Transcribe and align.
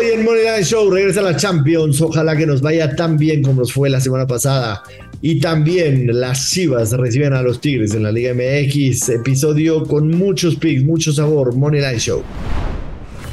Hoy 0.00 0.12
en 0.12 0.24
Moneyline 0.24 0.64
Show 0.64 0.90
regresa 0.90 1.20
la 1.20 1.36
Champions. 1.36 2.00
Ojalá 2.00 2.34
que 2.34 2.46
nos 2.46 2.62
vaya 2.62 2.96
tan 2.96 3.18
bien 3.18 3.42
como 3.42 3.60
nos 3.60 3.70
fue 3.70 3.90
la 3.90 4.00
semana 4.00 4.26
pasada. 4.26 4.82
Y 5.20 5.40
también 5.40 6.08
las 6.18 6.50
Chivas 6.50 6.92
reciben 6.92 7.34
a 7.34 7.42
los 7.42 7.60
Tigres 7.60 7.92
en 7.92 8.04
la 8.04 8.10
Liga 8.10 8.32
MX. 8.32 9.10
Episodio 9.10 9.84
con 9.84 10.08
muchos 10.08 10.56
picks, 10.56 10.82
mucho 10.84 11.12
sabor. 11.12 11.54
Moneyline 11.54 11.98
Show. 11.98 12.22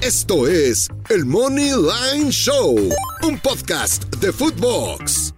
Esto 0.02 0.46
es 0.46 0.90
el 1.10 1.24
Money 1.24 1.72
Line 1.72 2.32
Show, 2.32 2.76
un 3.24 3.40
podcast 3.40 4.14
de 4.18 4.34
Footbox. 4.34 5.37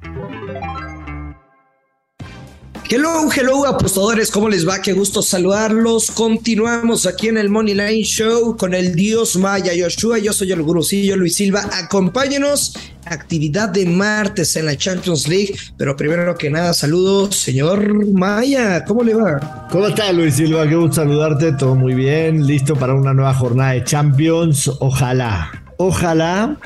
Hello, 2.92 3.30
hello, 3.32 3.68
apostadores, 3.68 4.32
¿cómo 4.32 4.50
les 4.50 4.68
va? 4.68 4.82
Qué 4.82 4.94
gusto 4.94 5.22
saludarlos. 5.22 6.10
Continuamos 6.10 7.06
aquí 7.06 7.28
en 7.28 7.38
el 7.38 7.48
Money 7.48 7.76
Line 7.76 8.04
Show 8.04 8.58
con 8.58 8.74
el 8.74 8.96
Dios 8.96 9.36
Maya 9.36 9.76
Yoshua. 9.76 10.18
Yo 10.18 10.34
soy 10.34 10.52
el 10.52 10.64
gurucillo 10.64 11.16
Luis 11.16 11.36
Silva. 11.36 11.70
Acompáñenos. 11.72 12.76
Actividad 13.06 13.70
de 13.70 13.86
martes 13.86 14.56
en 14.56 14.66
la 14.66 14.76
Champions 14.76 15.28
League. 15.28 15.54
Pero 15.78 15.96
primero 15.96 16.36
que 16.36 16.50
nada, 16.50 16.74
saludos, 16.74 17.36
señor 17.36 18.12
Maya. 18.12 18.84
¿Cómo 18.86 19.04
le 19.04 19.14
va? 19.14 19.68
¿Cómo 19.70 19.86
está 19.86 20.12
Luis 20.12 20.34
Silva? 20.34 20.68
Qué 20.68 20.76
gusto 20.76 20.96
saludarte. 20.96 21.52
Todo 21.52 21.76
muy 21.76 21.94
bien. 21.94 22.48
Listo 22.48 22.76
para 22.76 22.96
una 22.96 23.14
nueva 23.14 23.36
jornada 23.36 23.74
de 23.74 23.84
Champions. 23.84 24.68
Ojalá, 24.80 25.64
ojalá 25.78 26.58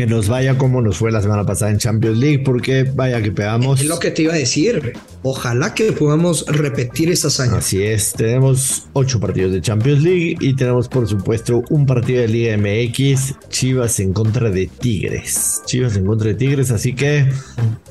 que 0.00 0.06
nos 0.06 0.30
vaya 0.30 0.56
como 0.56 0.80
nos 0.80 0.96
fue 0.96 1.12
la 1.12 1.20
semana 1.20 1.44
pasada 1.44 1.70
en 1.70 1.76
Champions 1.76 2.16
League, 2.16 2.38
porque 2.38 2.84
vaya 2.84 3.20
que 3.20 3.32
pegamos. 3.32 3.80
Es 3.82 3.86
lo 3.86 3.98
que 3.98 4.10
te 4.10 4.22
iba 4.22 4.32
a 4.32 4.36
decir. 4.36 4.94
Ojalá 5.22 5.74
que 5.74 5.92
podamos 5.92 6.46
repetir 6.46 7.10
esa 7.10 7.28
hazaña. 7.28 7.58
Así 7.58 7.82
es, 7.82 8.14
tenemos 8.14 8.86
ocho 8.94 9.20
partidos 9.20 9.52
de 9.52 9.60
Champions 9.60 10.02
League 10.02 10.38
y 10.40 10.56
tenemos 10.56 10.88
por 10.88 11.06
supuesto 11.06 11.62
un 11.68 11.84
partido 11.84 12.22
de 12.22 12.28
Liga 12.28 12.56
MX, 12.56 13.34
Chivas 13.50 14.00
en 14.00 14.14
contra 14.14 14.48
de 14.48 14.68
Tigres. 14.68 15.60
Chivas 15.66 15.94
en 15.98 16.06
contra 16.06 16.28
de 16.28 16.34
Tigres, 16.34 16.70
así 16.70 16.94
que 16.94 17.26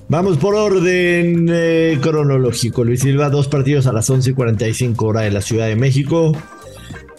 vamos 0.07 0.37
por 0.37 0.55
orden 0.55 1.47
eh, 1.47 1.99
cronológico. 2.01 2.83
Luis 2.83 3.01
Silva, 3.01 3.29
dos 3.29 3.47
partidos 3.47 3.85
a 3.85 3.93
las 3.93 4.09
11.45 4.09 4.95
hora 5.03 5.21
de 5.21 5.29
la 5.29 5.41
Ciudad 5.41 5.67
de 5.67 5.75
México. 5.75 6.31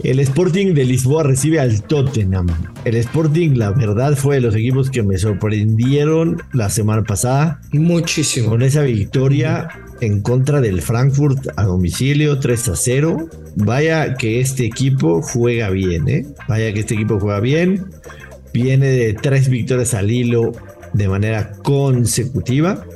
El 0.03 0.19
Sporting 0.21 0.73
de 0.73 0.85
Lisboa 0.85 1.25
recibe 1.25 1.61
al 1.61 1.83
Tottenham. 1.83 2.47
El 2.87 2.97
Sporting, 2.97 3.57
la 3.57 3.71
verdad, 3.73 4.17
fue 4.17 4.37
de 4.37 4.41
los 4.41 4.55
equipos 4.55 4.91
que 4.91 5.03
me 5.03 5.19
sorprendieron 5.19 6.43
la 6.55 6.71
semana 6.71 7.03
pasada. 7.05 7.61
Muchísimo. 7.73 8.49
Con 8.49 8.63
esa 8.63 8.83
victoria 8.83 9.69
en 10.01 10.23
contra 10.23 10.63
del 10.63 10.81
Frankfurt 10.81 11.49
a 11.57 11.65
domicilio 11.65 12.39
3 12.39 12.69
a 12.69 12.77
0. 12.77 13.29
Vaya 13.57 14.15
que 14.15 14.41
este 14.41 14.65
equipo 14.65 15.21
juega 15.21 15.69
bien, 15.69 16.09
¿eh? 16.09 16.27
Vaya 16.49 16.73
que 16.73 16.81
este 16.81 16.95
equipo 16.95 17.21
juega 17.21 17.41
bien. 17.41 17.85
Viene 18.55 18.87
de 18.87 19.13
tres 19.13 19.51
victorias 19.51 19.93
al 19.93 20.11
hilo 20.11 20.53
de 20.95 21.09
manera 21.09 21.53
consecutiva. 21.63 22.87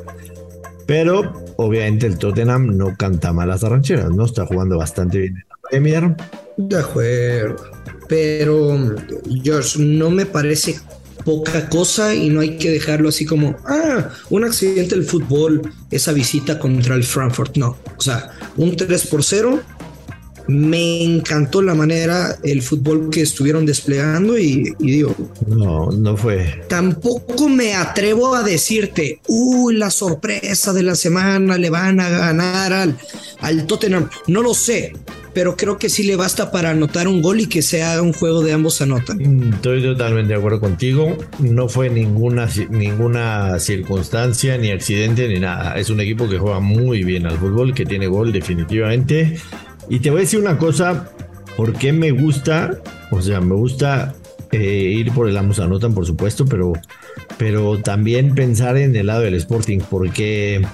Pero 0.87 1.45
obviamente 1.57 2.07
el 2.07 2.17
Tottenham 2.17 2.79
no 2.79 2.97
canta 2.97 3.35
malas 3.35 3.63
arrancheras, 3.63 4.11
¿no? 4.11 4.25
Está 4.25 4.47
jugando 4.47 4.79
bastante 4.79 5.19
bien 5.19 5.35
en 5.35 5.45
la 5.49 5.69
Premier 5.69 6.17
de 6.57 6.79
acuerdo. 6.79 7.57
Pero, 8.09 8.95
George, 9.43 9.79
no 9.79 10.11
me 10.11 10.27
parece 10.27 10.77
poca 11.25 11.69
cosa 11.69 12.15
y 12.15 12.29
no 12.29 12.41
hay 12.41 12.59
que 12.59 12.71
dejarlo 12.71 13.09
así 13.09 13.25
como, 13.25 13.57
ah, 13.65 14.11
un 14.31 14.45
accidente 14.45 14.95
del 14.95 15.05
fútbol, 15.05 15.63
esa 15.91 16.13
visita 16.13 16.59
contra 16.59 16.95
el 16.95 17.05
Frankfurt. 17.05 17.57
No, 17.57 17.77
o 17.97 18.01
sea, 18.01 18.31
un 18.57 18.77
3 18.77 19.07
por 19.07 19.25
0. 19.25 19.61
Me 20.47 21.03
encantó 21.03 21.63
la 21.63 21.75
manera, 21.75 22.37
el 22.43 22.61
fútbol 22.61 23.09
que 23.09 23.23
estuvieron 23.23 23.65
desplegando 23.65 24.37
y, 24.37 24.75
digo. 24.79 25.17
No, 25.47 25.91
no 25.91 26.19
fue. 26.19 26.63
Tampoco 26.69 27.49
me 27.49 27.75
atrevo 27.75 28.35
a 28.35 28.43
decirte, 28.43 29.21
uy, 29.27 29.75
la 29.79 29.91
sorpresa 29.91 30.75
de 30.75 30.83
la 30.83 30.97
semana 30.97 31.57
le 31.57 31.71
van 31.71 31.99
a 31.99 32.11
ganar 32.11 32.75
al, 32.75 32.99
al 33.45 33.67
Tottenham. 33.67 34.09
No 34.27 34.43
lo 34.43 34.55
sé, 34.55 34.93
pero 35.35 35.57
creo 35.57 35.79
que 35.79 35.89
sí 35.89 36.03
le 36.03 36.17
basta 36.17 36.51
para 36.51 36.71
anotar 36.71 37.07
un 37.07 37.21
gol 37.21 37.41
y 37.41 37.47
que 37.47 37.63
sea 37.63 38.01
un 38.01 38.13
juego 38.13 38.43
de 38.43 38.53
ambos 38.53 38.81
anotan. 38.81 39.19
Mm, 39.19 39.55
estoy 39.55 39.83
totalmente 39.83 40.33
de 40.33 40.39
acuerdo 40.39 40.61
contigo. 40.61 41.17
No 41.39 41.69
fue 41.69 41.91
ninguna, 41.91 42.49
ninguna 42.71 43.59
circunstancia, 43.59 44.57
ni 44.57 44.71
accidente, 44.71 45.29
ni 45.29 45.39
nada. 45.39 45.77
Es 45.79 45.91
un 45.91 46.01
equipo 46.01 46.29
que 46.29 46.39
juega 46.39 46.61
muy 46.61 47.05
bien 47.05 47.27
al 47.27 47.39
fútbol, 47.39 47.75
que 47.75 47.85
tiene 47.85 48.07
gol 48.07 48.33
definitivamente. 48.33 49.39
Y 49.89 49.99
te 49.99 50.11
voy 50.11 50.21
a 50.21 50.23
decir 50.23 50.41
una 50.41 50.57
cosa, 50.57 51.11
¿por 51.57 51.75
qué 51.75 51.93
me 51.93 52.11
gusta? 52.11 52.81
O 53.11 53.21
sea, 53.21 53.41
me 53.41 53.55
gusta 53.55 54.15
eh, 54.53 54.59
ir 54.59 55.13
por 55.13 55.29
el 55.29 55.37
ambos 55.37 55.61
anotan, 55.61 55.95
por 55.95 56.07
supuesto, 56.07 56.47
pero, 56.47 56.73
pero 57.37 57.79
también 57.81 58.35
pensar 58.35 58.79
en 58.79 58.97
el 58.97 59.09
lado 59.09 59.21
del 59.21 59.35
Sporting, 59.35 59.81
porque 59.91 60.65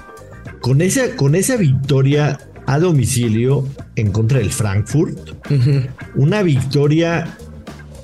con 0.60 0.82
esa, 0.82 1.16
con 1.16 1.34
esa 1.34 1.56
victoria 1.56 2.38
a 2.70 2.78
domicilio 2.78 3.66
en 3.96 4.12
contra 4.12 4.38
del 4.38 4.50
Frankfurt. 4.50 5.32
Una 6.14 6.44
victoria 6.44 7.36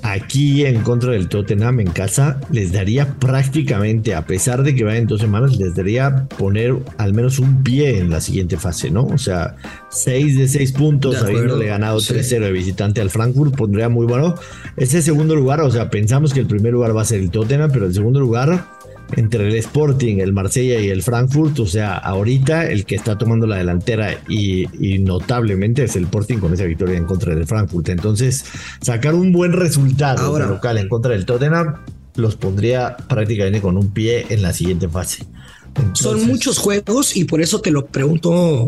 aquí 0.03 0.65
en 0.65 0.81
contra 0.81 1.13
del 1.13 1.29
Tottenham 1.29 1.79
en 1.79 1.87
casa 1.87 2.41
les 2.51 2.73
daría 2.73 3.13
prácticamente, 3.17 4.13
a 4.13 4.25
pesar 4.25 4.63
de 4.63 4.75
que 4.75 4.83
vayan 4.83 5.07
dos 5.07 5.21
semanas, 5.21 5.55
les 5.57 5.73
daría 5.73 6.27
poner 6.37 6.75
al 6.97 7.13
menos 7.13 7.39
un 7.39 7.63
pie 7.63 7.99
en 7.99 8.09
la 8.09 8.19
siguiente 8.19 8.57
fase, 8.57 8.91
¿no? 8.91 9.05
O 9.05 9.17
sea, 9.17 9.55
seis 9.89 10.37
de 10.37 10.49
seis 10.49 10.73
puntos, 10.73 11.15
habiéndole 11.23 11.67
ganado 11.67 11.99
3-0 11.99 12.41
de 12.41 12.51
visitante 12.51 12.99
al 12.99 13.09
Frankfurt, 13.09 13.55
pondría 13.55 13.87
muy 13.87 14.05
bueno. 14.05 14.35
Ese 14.75 15.01
segundo 15.01 15.33
lugar, 15.33 15.61
o 15.61 15.71
sea, 15.71 15.89
pensamos 15.89 16.33
que 16.33 16.41
el 16.41 16.47
primer 16.47 16.73
lugar 16.73 16.93
va 16.93 17.03
a 17.03 17.05
ser 17.05 17.21
el 17.21 17.31
Tottenham, 17.31 17.71
pero 17.71 17.85
el 17.85 17.93
segundo 17.93 18.19
lugar 18.19 18.65
entre 19.15 19.47
el 19.47 19.55
Sporting, 19.55 20.17
el 20.17 20.33
Marsella 20.33 20.79
y 20.79 20.89
el 20.89 21.03
Frankfurt. 21.03 21.59
O 21.59 21.65
sea, 21.65 21.95
ahorita 21.97 22.69
el 22.69 22.85
que 22.85 22.95
está 22.95 23.17
tomando 23.17 23.47
la 23.47 23.57
delantera 23.57 24.17
y, 24.27 24.67
notablemente 24.99 25.83
es 25.83 25.95
el 25.95 26.05
Sporting 26.05 26.37
con 26.37 26.53
esa 26.53 26.65
victoria 26.65 26.97
en 26.97 27.05
contra 27.05 27.33
del 27.33 27.45
Frankfurt. 27.45 27.89
Entonces, 27.89 28.45
sacar 28.81 29.15
un 29.15 29.31
buen 29.31 29.53
resultado 29.53 30.37
local 30.39 30.77
en 30.77 30.89
contra 30.89 31.11
del 31.11 31.25
Tottenham 31.25 31.75
los 32.15 32.35
pondría 32.35 32.97
prácticamente 32.97 33.61
con 33.61 33.77
un 33.77 33.91
pie 33.91 34.25
en 34.29 34.41
la 34.41 34.51
siguiente 34.51 34.89
fase. 34.89 35.25
Son 35.93 36.25
muchos 36.25 36.57
juegos 36.57 37.15
y 37.15 37.25
por 37.25 37.41
eso 37.41 37.61
te 37.61 37.69
lo 37.69 37.85
pregunto 37.85 38.65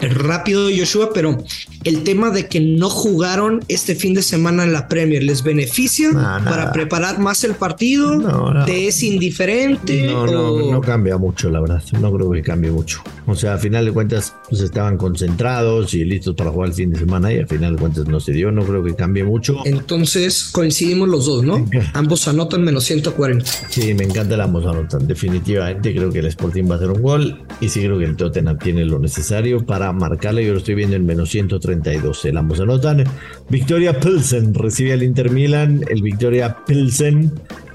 rápido, 0.00 0.68
Joshua, 0.74 1.10
pero 1.12 1.44
el 1.84 2.02
tema 2.02 2.30
de 2.30 2.46
que 2.46 2.60
no 2.60 2.90
jugaron 2.90 3.60
este 3.68 3.94
fin 3.94 4.14
de 4.14 4.22
semana 4.22 4.64
en 4.64 4.72
la 4.72 4.88
Premier, 4.88 5.22
¿les 5.22 5.42
beneficia 5.42 6.10
para 6.12 6.72
preparar 6.72 7.18
más 7.18 7.44
el 7.44 7.54
partido? 7.54 8.16
No, 8.16 8.64
¿Te 8.64 8.88
es 8.88 9.02
indiferente? 9.02 10.06
No, 10.06 10.26
no, 10.26 10.70
no 10.70 10.80
cambia 10.80 11.16
mucho, 11.16 11.50
la 11.50 11.60
verdad. 11.60 11.82
No 12.00 12.12
creo 12.12 12.30
que 12.30 12.42
cambie 12.42 12.70
mucho. 12.70 13.02
O 13.26 13.34
sea, 13.34 13.54
a 13.54 13.58
final 13.58 13.84
de 13.84 13.92
cuentas, 13.92 14.34
pues 14.48 14.60
estaban 14.60 14.96
concentrados 14.96 15.94
y 15.94 16.04
listos 16.04 16.34
para 16.34 16.50
jugar 16.50 16.70
el 16.70 16.74
fin 16.74 16.90
de 16.90 16.98
semana 16.98 17.32
y 17.32 17.40
a 17.40 17.46
final 17.46 17.76
de 17.76 17.80
cuentas 17.80 18.06
no 18.06 18.20
se 18.20 18.32
dio. 18.32 18.50
No 18.50 18.64
creo 18.64 18.82
que 18.82 18.94
cambie 18.94 19.24
mucho. 19.24 19.58
Entonces 19.64 20.50
coincidimos 20.52 21.08
los 21.08 21.26
dos, 21.26 21.44
¿no? 21.44 21.66
ambos 21.94 22.28
anotan 22.28 22.62
menos 22.62 22.84
140. 22.84 23.44
Sí, 23.68 23.94
me 23.94 24.04
encanta 24.04 24.34
el 24.34 24.40
ambos 24.40 24.66
anotan. 24.66 25.06
Definitivamente 25.06 25.94
creo 25.94 26.10
que 26.10 26.18
el 26.18 26.26
Sporting 26.26 26.64
va 26.68 26.74
a 26.74 26.76
hacer 26.76 26.90
un 26.90 27.02
gol 27.02 27.42
y 27.60 27.68
sí 27.68 27.80
creo 27.80 27.98
que 27.98 28.04
el 28.04 28.16
Tottenham 28.16 28.58
tiene 28.58 28.84
lo 28.84 28.98
necesario 28.98 29.64
para 29.64 29.92
marcarle. 29.92 30.44
Yo 30.44 30.52
lo 30.52 30.58
estoy 30.58 30.74
viendo 30.74 30.96
en 30.96 31.06
menos 31.06 31.30
132. 31.70 32.24
El 32.26 32.36
ambos 32.36 32.60
anotan. 32.60 33.04
Victoria 33.48 33.98
Pilsen 33.98 34.54
recibe 34.54 34.92
al 34.92 35.02
Inter 35.02 35.30
Milan. 35.30 35.84
El 35.88 36.02
Victoria 36.02 36.56
Pilsen. 36.66 37.32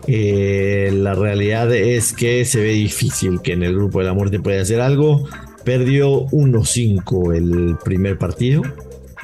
Eh, 0.07 0.91
la 0.93 1.15
realidad 1.15 1.73
es 1.73 2.13
que 2.13 2.45
se 2.45 2.61
ve 2.61 2.69
difícil 2.69 3.41
que 3.41 3.53
en 3.53 3.63
el 3.63 3.73
grupo 3.73 3.99
de 3.99 4.05
la 4.05 4.13
muerte 4.13 4.39
pueda 4.39 4.61
hacer 4.61 4.81
algo. 4.81 5.27
Perdió 5.63 6.27
1-5 6.27 7.35
el 7.35 7.77
primer 7.83 8.17
partido. 8.17 8.61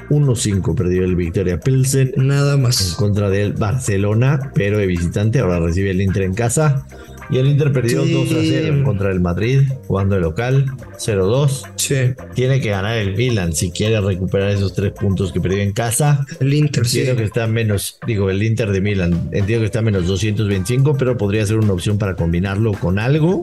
1-5 0.09 0.76
perdió 0.76 1.03
el 1.03 1.16
Victoria 1.16 1.59
Pilsen. 1.59 2.14
Nada 2.18 2.58
más. 2.58 2.90
En 2.90 2.96
contra 2.96 3.30
del 3.30 3.53
Barcelona, 3.53 4.52
pero 4.53 4.78
de 4.78 4.88
visitante. 4.88 5.40
Ahora 5.40 5.59
recibe 5.59 5.92
el 5.92 6.02
Inter 6.02 6.23
en 6.23 6.34
casa. 6.34 6.85
Y 7.32 7.38
el 7.38 7.48
Inter 7.48 7.72
perdió 7.72 8.06
2 8.06 8.32
a 8.34 8.42
0 8.42 8.82
contra 8.84 9.10
el 9.10 9.22
Madrid, 9.22 9.62
jugando 9.88 10.16
de 10.16 10.22
local, 10.22 10.66
0-2. 10.98 11.64
Sí. 11.78 11.96
Tiene 12.36 12.60
que 12.60 12.70
ganar 12.70 12.98
el 12.98 13.16
Milan 13.16 13.54
si 13.54 13.72
quiere 13.72 14.02
recuperar 14.02 14.50
esos 14.50 14.74
tres 14.74 14.92
puntos 14.92 15.32
que 15.32 15.40
perdió 15.40 15.60
en 15.60 15.72
casa. 15.72 16.26
El 16.42 16.54
Inter, 16.54 16.84
entiendo 16.86 17.16
que 17.16 17.24
está 17.24 17.48
menos, 17.48 17.98
digo, 18.06 18.30
el 18.30 18.44
Inter 18.44 18.72
de 18.72 18.82
Milan, 18.82 19.30
entiendo 19.32 19.62
que 19.62 19.68
está 19.68 19.82
menos 19.82 20.06
225, 20.08 20.98
pero 20.98 21.18
podría 21.18 21.46
ser 21.46 21.58
una 21.58 21.72
opción 21.72 21.98
para 21.98 22.16
combinarlo 22.16 22.74
con 22.74 23.00
algo. 23.00 23.42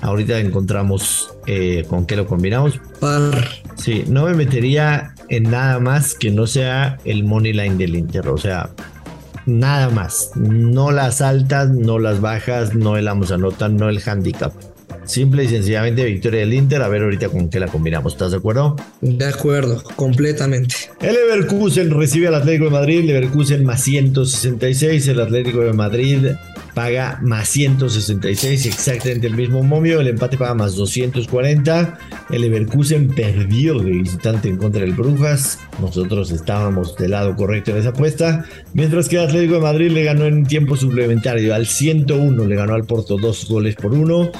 Ahorita 0.00 0.40
encontramos 0.40 1.30
eh, 1.46 1.84
con 1.88 2.06
qué 2.06 2.16
lo 2.16 2.26
combinamos. 2.26 2.80
Par. 3.00 3.48
Sí, 3.76 4.04
no 4.08 4.24
me 4.24 4.34
metería 4.34 5.14
en 5.28 5.50
nada 5.50 5.78
más 5.78 6.14
que 6.14 6.30
no 6.30 6.46
sea 6.46 6.98
el 7.04 7.24
money 7.24 7.52
line 7.52 7.76
del 7.76 7.96
Inter. 7.96 8.28
O 8.28 8.38
sea, 8.38 8.70
Nada 9.46 9.88
más. 9.90 10.32
No 10.34 10.90
las 10.90 11.20
altas, 11.20 11.70
no 11.70 11.98
las 11.98 12.20
bajas, 12.20 12.74
no 12.74 12.96
el 12.96 13.08
ambos 13.08 13.30
anotan, 13.30 13.76
no 13.76 13.88
el 13.88 14.02
handicap. 14.04 14.52
Simple 15.04 15.44
y 15.44 15.48
sencillamente 15.48 16.04
victoria 16.04 16.40
del 16.40 16.52
Inter. 16.52 16.82
A 16.82 16.88
ver 16.88 17.02
ahorita 17.02 17.28
con 17.28 17.48
qué 17.48 17.60
la 17.60 17.68
combinamos. 17.68 18.14
¿Estás 18.14 18.32
de 18.32 18.38
acuerdo? 18.38 18.74
De 19.00 19.24
acuerdo, 19.24 19.82
completamente. 19.94 20.74
El 21.00 21.14
Leverkusen 21.14 21.92
recibe 21.92 22.26
al 22.26 22.34
Atlético 22.34 22.64
de 22.64 22.70
Madrid. 22.72 23.04
Leverkusen 23.04 23.64
más 23.64 23.82
166. 23.82 25.06
El 25.06 25.20
Atlético 25.20 25.60
de 25.60 25.72
Madrid 25.72 26.26
paga 26.76 27.18
más 27.22 27.48
166, 27.48 28.66
exactamente 28.66 29.26
el 29.26 29.34
mismo 29.34 29.62
momio. 29.62 29.98
El 29.98 30.08
empate 30.08 30.36
paga 30.36 30.52
más 30.52 30.74
240. 30.76 31.98
El 32.28 32.42
Leverkusen 32.42 33.08
perdió 33.08 33.78
de 33.78 33.92
visitante 33.92 34.50
en 34.50 34.58
contra 34.58 34.82
del 34.82 34.92
Brujas. 34.92 35.58
Nosotros 35.80 36.30
estábamos 36.32 36.94
del 36.98 37.12
lado 37.12 37.34
correcto 37.34 37.70
en 37.70 37.78
esa 37.78 37.88
apuesta. 37.88 38.44
Mientras 38.74 39.08
que 39.08 39.16
el 39.16 39.22
Atlético 39.22 39.54
de 39.54 39.60
Madrid 39.60 39.90
le 39.90 40.04
ganó 40.04 40.26
en 40.26 40.44
tiempo 40.44 40.76
suplementario 40.76 41.54
al 41.54 41.64
101, 41.64 42.44
le 42.44 42.56
ganó 42.56 42.74
al 42.74 42.84
Porto 42.84 43.16
dos 43.16 43.48
goles 43.48 43.74
por 43.74 43.94
uno. 43.94 44.30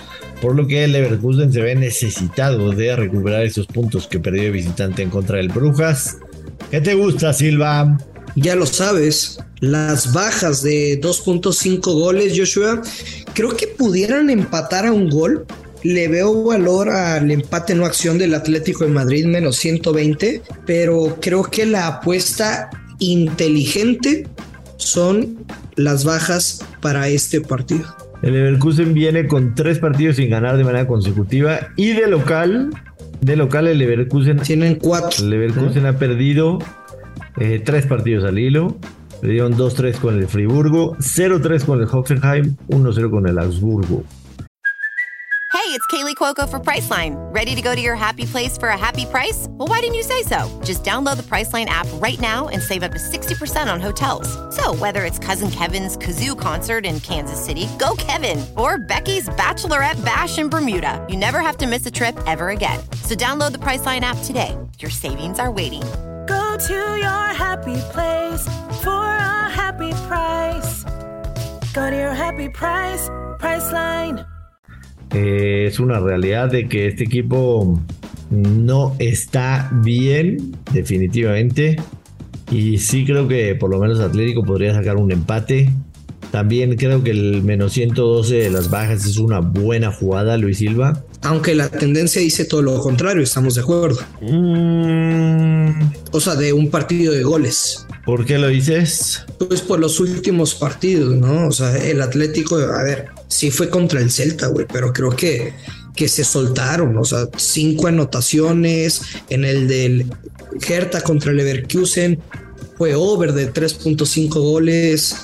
Por 0.42 0.54
lo 0.54 0.66
que 0.66 0.84
el 0.84 0.92
Leverkusen 0.92 1.50
se 1.50 1.62
ve 1.62 1.74
necesitado 1.74 2.72
de 2.72 2.94
recuperar 2.96 3.44
esos 3.44 3.66
puntos 3.66 4.06
que 4.06 4.18
perdió 4.18 4.42
de 4.42 4.50
visitante 4.50 5.02
en 5.02 5.08
contra 5.08 5.38
del 5.38 5.48
Brujas. 5.48 6.18
¿Qué 6.70 6.82
te 6.82 6.92
gusta, 6.92 7.32
Silva? 7.32 7.96
Ya 8.36 8.54
lo 8.54 8.66
sabes, 8.66 9.38
las 9.60 10.12
bajas 10.12 10.62
de 10.62 11.00
2.5 11.00 11.80
goles, 11.94 12.34
Joshua, 12.36 12.82
creo 13.32 13.56
que 13.56 13.66
pudieran 13.66 14.28
empatar 14.28 14.86
a 14.86 14.92
un 14.92 15.08
gol. 15.08 15.46
Le 15.82 16.08
veo 16.08 16.44
valor 16.44 16.90
al 16.90 17.30
empate 17.30 17.74
no 17.74 17.86
acción 17.86 18.18
del 18.18 18.34
Atlético 18.34 18.84
de 18.84 18.90
Madrid 18.90 19.24
menos 19.24 19.56
120, 19.56 20.42
pero 20.66 21.16
creo 21.20 21.44
que 21.44 21.64
la 21.64 21.86
apuesta 21.86 22.68
inteligente 22.98 24.28
son 24.76 25.38
las 25.76 26.04
bajas 26.04 26.62
para 26.82 27.08
este 27.08 27.40
partido. 27.40 27.86
El 28.22 28.34
Leverkusen 28.34 28.92
viene 28.92 29.26
con 29.28 29.54
tres 29.54 29.78
partidos 29.78 30.16
sin 30.16 30.28
ganar 30.28 30.58
de 30.58 30.64
manera 30.64 30.86
consecutiva 30.86 31.68
y 31.76 31.92
de 31.92 32.06
local, 32.06 32.70
de 33.22 33.36
local 33.36 33.66
el 33.66 33.78
Leverkusen 33.78 34.40
tienen 34.40 34.74
cuatro. 34.74 35.24
El 35.24 35.30
Leverkusen 35.30 35.86
ha 35.86 35.98
perdido 35.98 36.58
eh, 37.38 37.62
tres 37.64 37.86
partidos 37.86 38.24
al 38.24 38.38
hilo. 38.38 38.76
Le 39.22 39.32
dieron 39.32 39.56
2-3 39.56 39.98
con 39.98 40.18
el 40.18 40.28
Friburgo, 40.28 40.96
0-3 40.98 41.64
con 41.64 41.80
el 41.80 41.88
Hoffenheim, 41.90 42.56
1-0 42.68 43.10
con 43.10 43.26
el 43.26 43.38
Augsburgo. 43.38 44.04
Hey, 45.66 45.72
it's 45.72 45.86
Kaylee 45.88 46.14
Cuoco 46.14 46.48
for 46.48 46.60
Priceline. 46.60 47.16
Ready 47.34 47.56
to 47.56 47.60
go 47.60 47.74
to 47.74 47.80
your 47.80 47.96
happy 47.96 48.24
place 48.24 48.56
for 48.56 48.68
a 48.68 48.78
happy 48.78 49.04
price? 49.04 49.48
Well, 49.50 49.66
why 49.66 49.80
didn't 49.80 49.96
you 49.96 50.04
say 50.04 50.22
so? 50.22 50.48
Just 50.64 50.84
download 50.84 51.16
the 51.16 51.24
Priceline 51.24 51.64
app 51.66 51.88
right 51.94 52.20
now 52.20 52.46
and 52.46 52.62
save 52.62 52.84
up 52.84 52.92
to 52.92 52.98
60% 52.98 53.72
on 53.72 53.80
hotels. 53.80 54.28
So, 54.54 54.76
whether 54.76 55.04
it's 55.04 55.18
Cousin 55.18 55.50
Kevin's 55.50 55.96
Kazoo 55.96 56.38
concert 56.38 56.86
in 56.86 57.00
Kansas 57.00 57.44
City, 57.44 57.66
go 57.80 57.96
Kevin, 57.98 58.46
or 58.56 58.78
Becky's 58.78 59.28
Bachelorette 59.30 60.04
Bash 60.04 60.38
in 60.38 60.48
Bermuda, 60.48 61.04
you 61.10 61.16
never 61.16 61.40
have 61.40 61.56
to 61.56 61.66
miss 61.66 61.84
a 61.84 61.90
trip 61.90 62.16
ever 62.28 62.50
again. 62.50 62.78
So, 63.02 63.16
download 63.16 63.50
the 63.50 63.58
Priceline 63.58 64.02
app 64.02 64.18
today. 64.18 64.56
Your 64.78 64.92
savings 64.92 65.40
are 65.40 65.50
waiting 65.50 65.82
Go 66.26 66.56
to 66.58 66.96
your 66.98 67.34
happy 67.34 67.76
place 67.92 68.44
for 68.82 68.90
a 68.90 69.48
happy 69.48 69.92
price. 70.08 70.84
Go 71.72 71.88
to 71.90 71.96
your 71.96 72.14
happy 72.14 72.48
price, 72.48 73.08
Priceline. 73.38 74.24
Eh, 75.12 75.66
es 75.66 75.78
una 75.78 76.00
realidad 76.00 76.50
de 76.50 76.68
que 76.68 76.88
este 76.88 77.04
equipo 77.04 77.80
no 78.30 78.94
está 78.98 79.70
bien, 79.72 80.56
definitivamente. 80.72 81.76
Y 82.50 82.78
sí 82.78 83.04
creo 83.04 83.28
que 83.28 83.54
por 83.54 83.70
lo 83.70 83.78
menos 83.78 84.00
Atlético 84.00 84.42
podría 84.42 84.74
sacar 84.74 84.96
un 84.96 85.12
empate. 85.12 85.70
También 86.30 86.76
creo 86.76 87.02
que 87.02 87.12
el 87.12 87.42
menos 87.42 87.72
112 87.72 88.34
de 88.34 88.50
las 88.50 88.68
bajas 88.68 89.06
es 89.06 89.18
una 89.18 89.40
buena 89.40 89.92
jugada, 89.92 90.36
Luis 90.36 90.58
Silva. 90.58 91.04
Aunque 91.22 91.54
la 91.54 91.68
tendencia 91.68 92.20
dice 92.20 92.44
todo 92.44 92.62
lo 92.62 92.80
contrario, 92.80 93.22
estamos 93.22 93.54
de 93.54 93.62
acuerdo. 93.62 93.98
Mm, 94.20 95.92
O 96.12 96.20
sea, 96.20 96.34
de 96.34 96.52
un 96.52 96.70
partido 96.70 97.12
de 97.12 97.22
goles. 97.22 97.86
¿Por 98.04 98.24
qué 98.24 98.38
lo 98.38 98.48
dices? 98.48 99.24
Pues 99.38 99.60
por 99.60 99.80
los 99.80 99.98
últimos 99.98 100.54
partidos, 100.54 101.16
¿no? 101.16 101.48
O 101.48 101.52
sea, 101.52 101.76
el 101.76 102.00
Atlético, 102.00 102.56
a 102.56 102.82
ver, 102.82 103.06
sí 103.28 103.50
fue 103.50 103.68
contra 103.68 104.00
el 104.00 104.10
Celta, 104.10 104.46
güey, 104.46 104.66
pero 104.72 104.92
creo 104.92 105.10
que, 105.10 105.52
que 105.94 106.06
se 106.06 106.22
soltaron, 106.22 106.96
o 106.96 107.04
sea, 107.04 107.26
cinco 107.36 107.88
anotaciones 107.88 109.00
en 109.28 109.44
el 109.44 109.66
del 109.66 110.06
Hertha 110.68 111.00
contra 111.00 111.32
el 111.32 111.38
Leverkusen, 111.38 112.20
fue 112.78 112.94
over 112.94 113.32
de 113.32 113.52
3.5 113.52 114.28
goles. 114.40 115.16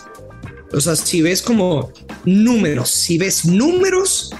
O 0.73 0.81
sea, 0.81 0.97
si 0.97 1.23
ves 1.23 1.43
como 1.43 1.93
números, 2.25 2.89
si 2.91 3.19
ves 3.19 3.45
números, 3.45 4.33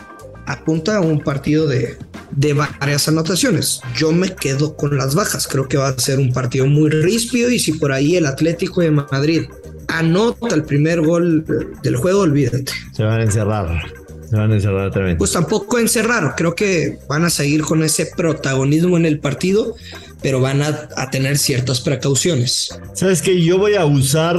apunta 0.47 0.97
a 0.97 1.01
un 1.01 1.21
partido 1.21 1.67
de, 1.67 1.97
de 2.33 2.53
varias 2.55 3.09
anotaciones. 3.09 3.81
Yo 3.97 4.13
me 4.13 4.35
quedo 4.35 4.77
con 4.77 4.97
las 4.97 5.15
bajas. 5.15 5.47
Creo 5.47 5.69
que 5.69 5.77
va 5.77 5.89
a 5.89 5.99
ser 5.99 6.19
un 6.19 6.33
partido 6.33 6.67
muy 6.67 6.91
ríspido 6.91 7.51
y 7.51 7.59
si 7.59 7.73
por 7.73 7.93
ahí 7.93 8.17
el 8.17 8.27
Atlético 8.27 8.81
de 8.81 8.91
Madrid 8.91 9.43
anota 9.89 10.55
el 10.55 10.65
primer 10.65 11.01
gol 11.03 11.45
del 11.83 11.97
juego, 11.97 12.21
olvídate. 12.21 12.73
Se 12.93 13.03
van 13.05 13.21
a 13.21 13.25
encerrar. 13.25 13.83
Se 14.31 14.37
van 14.37 14.51
a 14.51 14.55
encerrar 14.55 14.91
tremendo. 14.91 15.19
Pues 15.19 15.33
tampoco 15.33 15.79
encerrar. 15.79 16.35
Creo 16.37 16.55
que 16.55 16.99
van 17.09 17.25
a 17.25 17.31
seguir 17.31 17.63
con 17.63 17.83
ese 17.83 18.07
protagonismo 18.17 18.97
en 18.97 19.05
el 19.05 19.19
partido, 19.21 19.75
pero 20.23 20.41
van 20.41 20.63
a, 20.63 20.89
a 20.97 21.11
tener 21.11 21.37
ciertas 21.37 21.81
precauciones. 21.81 22.71
¿Sabes 22.95 23.21
qué? 23.21 23.43
Yo 23.43 23.59
voy 23.59 23.75
a 23.75 23.85
usar 23.85 24.39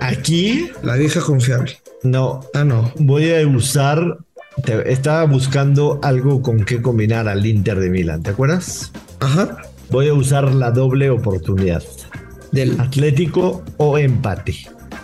aquí. 0.00 0.70
La 0.82 0.96
vieja 0.96 1.20
confiable. 1.20 1.78
No, 2.02 2.40
Ah, 2.52 2.64
no. 2.64 2.92
voy 2.98 3.32
a 3.32 3.46
usar. 3.46 4.18
Te- 4.64 4.92
estaba 4.92 5.24
buscando 5.24 5.98
algo 6.02 6.42
con 6.42 6.64
qué 6.64 6.80
combinar 6.82 7.28
al 7.28 7.44
Inter 7.46 7.78
de 7.80 7.90
Milán, 7.90 8.22
¿te 8.22 8.30
acuerdas? 8.30 8.92
Ajá. 9.20 9.58
Voy 9.90 10.08
a 10.08 10.14
usar 10.14 10.52
la 10.54 10.70
doble 10.70 11.10
oportunidad. 11.10 11.82
Del. 12.50 12.78
Atlético 12.80 13.62
o 13.78 13.96
empate. 13.98 14.56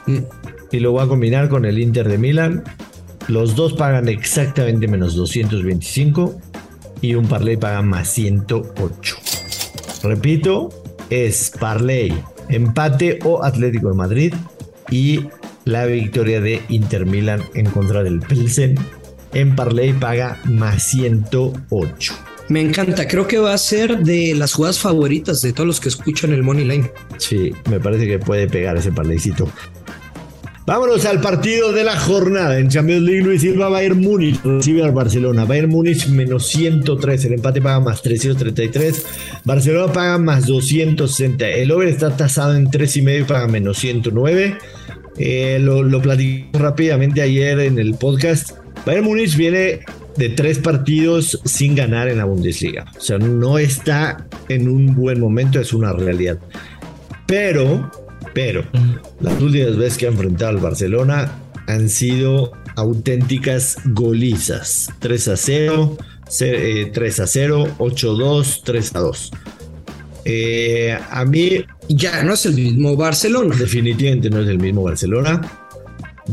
Mm. 0.07 0.19
Y 0.73 0.81
lo 0.81 0.93
voy 0.93 1.05
a 1.05 1.09
combinar 1.09 1.49
con 1.49 1.65
el 1.65 1.79
Inter 1.79 2.09
de 2.09 2.19
Milán. 2.19 2.63
Los 3.27 3.55
dos 3.57 3.73
pagan 3.75 4.09
exactamente 4.09 4.87
menos 4.89 5.15
225 5.15 6.39
y 7.01 7.15
un 7.15 7.27
parlay 7.27 7.57
paga 7.57 7.83
más 7.83 8.09
108. 8.09 9.17
Repito, 10.03 10.69
es 11.11 11.53
parlay, 11.59 12.13
empate 12.49 13.19
o 13.25 13.43
Atlético 13.45 13.89
de 13.91 13.95
Madrid 13.95 14.35
y 14.91 15.25
la 15.65 15.85
victoria 15.87 16.41
de 16.41 16.63
Inter 16.69 17.05
Milán 17.07 17.43
en 17.55 17.67
contra 17.71 18.03
del 18.03 18.21
Pilsen. 18.21 18.77
En 19.33 19.55
parlay 19.55 19.93
paga 19.93 20.41
más 20.45 20.83
108. 20.85 22.15
Me 22.49 22.63
encanta. 22.63 23.07
Creo 23.07 23.29
que 23.29 23.39
va 23.39 23.53
a 23.53 23.59
ser 23.59 23.99
de 23.99 24.35
las 24.35 24.55
jugadas 24.55 24.79
favoritas 24.79 25.43
de 25.43 25.53
todos 25.53 25.67
los 25.67 25.81
que 25.81 25.91
escuchan 25.91 26.33
el 26.33 26.43
Money 26.43 26.65
Line. 26.65 26.91
Sí, 27.19 27.53
me 27.69 27.79
parece 27.79 28.07
que 28.07 28.19
puede 28.19 28.49
pegar 28.49 28.77
ese 28.77 28.91
parlaycito. 28.91 29.51
Vámonos 30.69 31.07
al 31.07 31.21
partido 31.23 31.73
de 31.73 31.83
la 31.83 31.99
jornada. 31.99 32.59
En 32.59 32.69
Champions 32.69 33.03
League, 33.03 33.23
Luis 33.23 33.41
Silva, 33.41 33.71
Bayern 33.71 34.01
Múnich 34.01 34.39
recibe 34.45 34.83
al 34.83 34.93
Barcelona. 34.93 35.47
Bayern 35.47 35.71
Múnich 35.71 36.07
menos 36.09 36.47
103. 36.49 37.25
El 37.25 37.33
empate 37.35 37.63
paga 37.63 37.81
más 37.81 38.03
333. 38.03 39.07
Barcelona 39.45 39.93
paga 39.93 40.19
más 40.19 40.47
260. 40.47 41.49
El 41.49 41.71
over 41.71 41.89
está 41.89 42.15
tasado 42.17 42.55
en 42.55 42.67
3,5 42.67 43.21
y 43.21 43.25
paga 43.25 43.49
menos 43.49 43.79
109. 43.79 44.59
Eh, 45.17 45.59
lo, 45.59 45.83
lo 45.83 46.03
platicamos 46.03 46.61
rápidamente 46.61 47.23
ayer 47.23 47.61
en 47.61 47.79
el 47.79 47.95
podcast. 47.95 48.53
Bayern 48.87 49.05
Múnich 49.05 49.37
viene 49.37 49.81
de 50.17 50.29
tres 50.31 50.59
partidos 50.59 51.41
sin 51.45 51.75
ganar 51.75 52.09
en 52.09 52.19
la 52.19 52.25
Bundesliga. 52.25 52.87
O 52.97 53.01
sea, 53.01 53.19
no 53.19 53.59
está 53.59 54.27
en 54.49 54.69
un 54.69 54.95
buen 54.95 55.21
momento, 55.21 55.61
es 55.61 55.73
una 55.73 55.93
realidad. 55.93 56.39
Pero, 57.27 57.91
pero, 58.35 58.65
las 59.21 59.41
últimas 59.41 59.77
veces 59.77 59.99
que 59.99 60.07
ha 60.07 60.11
enfrentado 60.11 60.51
al 60.51 60.57
Barcelona 60.59 61.31
han 61.67 61.89
sido 61.89 62.53
auténticas 62.77 63.77
golizas. 63.85 64.89
3 65.01 65.29
a 65.29 65.37
0, 65.37 65.97
ce- 66.29 66.81
eh, 66.83 66.87
3 66.87 67.21
a 67.21 67.27
0, 67.27 67.69
8 67.79 68.11
a 68.13 68.15
2, 68.19 68.63
3 68.65 68.95
a 68.97 69.01
2. 69.01 69.31
Eh, 70.25 70.99
a 71.11 71.25
mí 71.25 71.65
Ya 71.89 72.23
no 72.23 72.35
es 72.35 72.45
el 72.47 72.55
mismo 72.55 72.97
Barcelona. 72.97 73.55
definitivamente 73.57 74.29
no 74.31 74.41
es 74.41 74.49
el 74.49 74.59
mismo 74.59 74.83
Barcelona. 74.83 75.41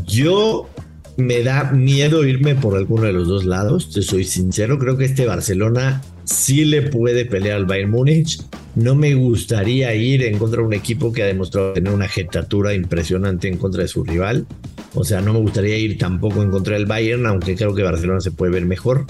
Yo 0.05 0.69
me 1.17 1.43
da 1.43 1.71
miedo 1.71 2.25
irme 2.25 2.55
por 2.55 2.75
alguno 2.75 3.03
de 3.03 3.13
los 3.13 3.27
dos 3.27 3.45
lados, 3.45 3.91
te 3.91 4.01
soy 4.01 4.23
sincero, 4.23 4.77
creo 4.77 4.97
que 4.97 5.05
este 5.05 5.25
Barcelona 5.25 6.01
sí 6.25 6.65
le 6.65 6.81
puede 6.83 7.25
pelear 7.25 7.57
al 7.57 7.65
Bayern 7.65 7.91
Múnich. 7.91 8.41
No 8.75 8.95
me 8.95 9.15
gustaría 9.15 9.93
ir 9.95 10.23
en 10.23 10.37
contra 10.37 10.59
de 10.59 10.67
un 10.67 10.73
equipo 10.73 11.13
que 11.13 11.23
ha 11.23 11.27
demostrado 11.27 11.73
tener 11.73 11.93
una 11.93 12.09
jetatura 12.09 12.73
impresionante 12.73 13.47
en 13.47 13.57
contra 13.57 13.83
de 13.83 13.87
su 13.87 14.03
rival. 14.03 14.45
O 14.93 15.03
sea, 15.05 15.21
no 15.21 15.33
me 15.33 15.39
gustaría 15.39 15.77
ir 15.77 15.97
tampoco 15.97 16.43
en 16.43 16.51
contra 16.51 16.75
del 16.75 16.85
Bayern, 16.85 17.25
aunque 17.25 17.55
creo 17.55 17.73
que 17.73 17.83
Barcelona 17.83 18.19
se 18.19 18.31
puede 18.31 18.51
ver 18.51 18.65
mejor. 18.65 19.05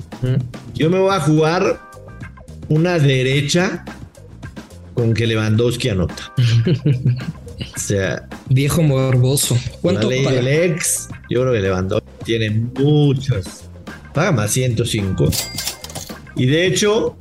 Yo 0.75 0.89
me 0.89 0.99
voy 0.99 1.15
a 1.15 1.19
jugar 1.19 1.79
una 2.69 2.99
derecha 2.99 3.83
con 4.93 5.13
que 5.13 5.25
Lewandowski 5.25 5.89
anota. 5.89 6.33
O 7.75 7.79
sea, 7.79 8.27
Viejo 8.49 8.81
morboso. 8.81 9.55
la 9.55 9.77
¿Cuánto 9.81 10.09
ley 10.09 10.23
paga? 10.23 10.37
del 10.37 10.47
ex, 10.47 11.07
yo 11.29 11.41
creo 11.41 11.53
que 11.53 11.59
Lewandowski 11.61 12.07
tiene 12.23 12.49
muchos. 12.49 13.45
Paga 14.13 14.31
más 14.31 14.51
105. 14.51 15.29
Y 16.35 16.45
de 16.47 16.65
hecho, 16.65 17.15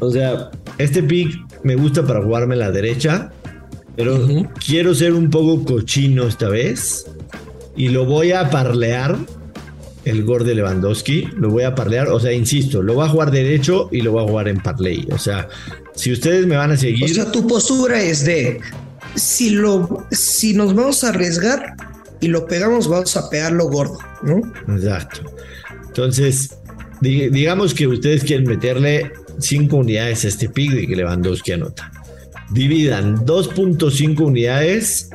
o 0.00 0.10
sea, 0.10 0.50
este 0.78 1.02
pick 1.02 1.36
me 1.64 1.74
gusta 1.76 2.06
para 2.06 2.22
jugarme 2.22 2.54
en 2.54 2.60
la 2.60 2.70
derecha, 2.70 3.32
pero 3.96 4.18
quiero 4.64 4.94
ser 4.94 5.12
un 5.12 5.30
poco 5.30 5.64
cochino 5.64 6.26
esta 6.26 6.48
vez 6.48 7.06
y 7.76 7.88
lo 7.88 8.04
voy 8.04 8.32
a 8.32 8.50
parlear 8.50 9.16
el 10.04 10.24
gol 10.24 10.44
de 10.46 10.54
Lewandowski, 10.54 11.28
lo 11.36 11.50
voy 11.50 11.64
a 11.64 11.74
parlear, 11.74 12.08
o 12.08 12.18
sea, 12.18 12.32
insisto, 12.32 12.82
lo 12.82 12.94
voy 12.94 13.06
a 13.06 13.08
jugar 13.08 13.30
derecho 13.30 13.88
y 13.92 14.00
lo 14.00 14.12
voy 14.12 14.24
a 14.24 14.28
jugar 14.28 14.48
en 14.48 14.58
parlay. 14.60 15.06
O 15.12 15.18
sea, 15.18 15.48
si 15.94 16.12
ustedes 16.12 16.46
me 16.46 16.56
van 16.56 16.70
a 16.70 16.76
seguir. 16.76 17.04
O 17.04 17.08
sea, 17.14 17.30
tu 17.30 17.46
postura 17.46 18.00
es 18.02 18.24
de 18.24 18.60
si 19.14 19.50
lo 19.50 20.06
si 20.10 20.54
nos 20.54 20.74
vamos 20.74 21.04
a 21.04 21.10
arriesgar 21.10 21.74
y 22.20 22.28
lo 22.28 22.46
pegamos, 22.46 22.88
vamos 22.88 23.16
a 23.16 23.30
pegarlo 23.30 23.68
gordo, 23.68 23.98
¿no? 24.22 24.40
Exacto. 24.74 25.22
Entonces, 25.86 26.56
digamos 27.00 27.74
que 27.74 27.86
ustedes 27.86 28.24
quieren 28.24 28.46
meterle 28.46 29.12
5 29.38 29.76
unidades 29.76 30.24
a 30.24 30.28
este 30.28 30.48
pick 30.48 30.72
de 30.72 30.86
que 30.86 30.96
Lewandowski 30.96 31.52
anota. 31.52 31.90
Dividan 32.50 33.24
2.5 33.24 34.20
unidades 34.20 35.10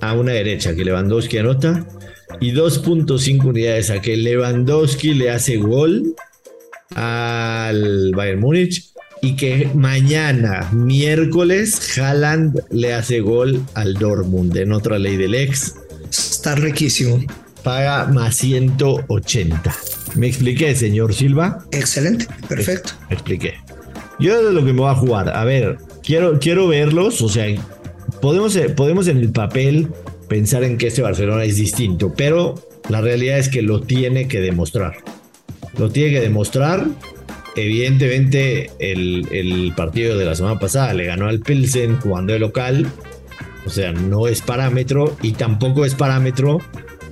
a 0.00 0.12
una 0.12 0.32
derecha 0.32 0.74
que 0.74 0.84
Lewandowski 0.84 1.38
anota 1.38 1.86
y 2.40 2.52
2.5 2.52 3.44
unidades 3.44 3.90
a 3.90 4.00
que 4.00 4.16
Lewandowski 4.16 5.14
le 5.14 5.30
hace 5.30 5.56
gol 5.56 6.14
al 6.94 8.12
Bayern 8.14 8.40
Múnich 8.40 8.92
y 9.22 9.36
que 9.36 9.70
mañana, 9.74 10.68
miércoles, 10.72 11.98
Haaland 11.98 12.62
le 12.70 12.94
hace 12.94 13.20
gol 13.20 13.62
al 13.74 13.94
Dortmund 13.94 14.56
en 14.56 14.72
otra 14.72 14.98
ley 14.98 15.16
del 15.16 15.34
ex. 15.34 15.74
Está 16.10 16.54
riquísimo. 16.54 17.20
Paga 17.62 18.06
más 18.06 18.36
180. 18.36 19.74
¿Me 20.14 20.26
expliqué, 20.26 20.74
señor 20.74 21.14
Silva? 21.14 21.64
Excelente, 21.70 22.26
perfecto. 22.48 22.92
Me 23.08 23.16
expliqué. 23.16 23.54
Yo 24.18 24.42
de 24.42 24.52
lo 24.52 24.64
que 24.64 24.72
me 24.72 24.80
voy 24.80 24.90
a 24.90 24.94
jugar, 24.94 25.36
a 25.36 25.44
ver, 25.44 25.78
quiero, 26.02 26.38
quiero 26.38 26.68
verlos, 26.68 27.22
o 27.22 27.28
sea, 27.28 27.46
podemos, 28.20 28.58
podemos 28.76 29.08
en 29.08 29.18
el 29.18 29.30
papel 29.30 29.88
pensar 30.28 30.64
en 30.64 30.78
que 30.78 30.88
este 30.88 31.02
Barcelona 31.02 31.44
es 31.44 31.56
distinto, 31.56 32.12
pero 32.16 32.54
la 32.88 33.00
realidad 33.00 33.38
es 33.38 33.48
que 33.48 33.62
lo 33.62 33.80
tiene 33.80 34.28
que 34.28 34.40
demostrar. 34.40 34.96
Lo 35.78 35.90
tiene 35.90 36.10
que 36.10 36.20
demostrar. 36.20 36.86
Evidentemente, 37.56 38.70
el, 38.78 39.72
partido 39.76 40.16
de 40.16 40.24
la 40.24 40.34
semana 40.34 40.58
pasada 40.58 40.94
le 40.94 41.06
ganó 41.06 41.28
al 41.28 41.40
Pilsen 41.40 41.98
jugando 42.00 42.32
de 42.32 42.38
local. 42.38 42.86
O 43.66 43.70
sea, 43.70 43.92
no 43.92 44.26
es 44.26 44.40
parámetro 44.40 45.16
y 45.22 45.32
tampoco 45.32 45.84
es 45.84 45.94
parámetro 45.94 46.58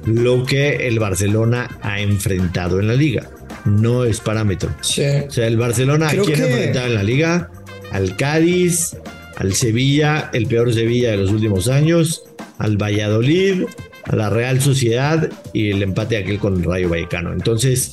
lo 0.04 0.44
que 0.44 0.88
el 0.88 0.98
Barcelona 0.98 1.78
ha 1.82 2.00
enfrentado 2.00 2.80
en 2.80 2.88
la 2.88 2.94
liga. 2.94 3.28
No 3.64 4.04
es 4.04 4.20
parámetro. 4.20 4.70
O 4.80 4.84
sea, 4.84 5.46
el 5.46 5.56
Barcelona, 5.56 6.08
¿a 6.08 6.16
quién 6.16 6.40
ha 6.40 6.46
enfrentado 6.46 6.86
en 6.86 6.94
la 6.94 7.02
liga? 7.02 7.50
Al 7.92 8.16
Cádiz, 8.16 8.96
al 9.36 9.54
Sevilla, 9.54 10.30
el 10.32 10.46
peor 10.46 10.72
Sevilla 10.72 11.10
de 11.10 11.18
los 11.18 11.30
últimos 11.30 11.68
años, 11.68 12.24
al 12.58 12.76
Valladolid, 12.76 13.64
a 14.04 14.16
la 14.16 14.30
Real 14.30 14.60
Sociedad 14.60 15.30
y 15.52 15.70
el 15.70 15.82
empate 15.82 16.16
aquel 16.16 16.38
con 16.38 16.56
el 16.56 16.64
Rayo 16.64 16.88
Vallecano. 16.88 17.32
Entonces, 17.32 17.92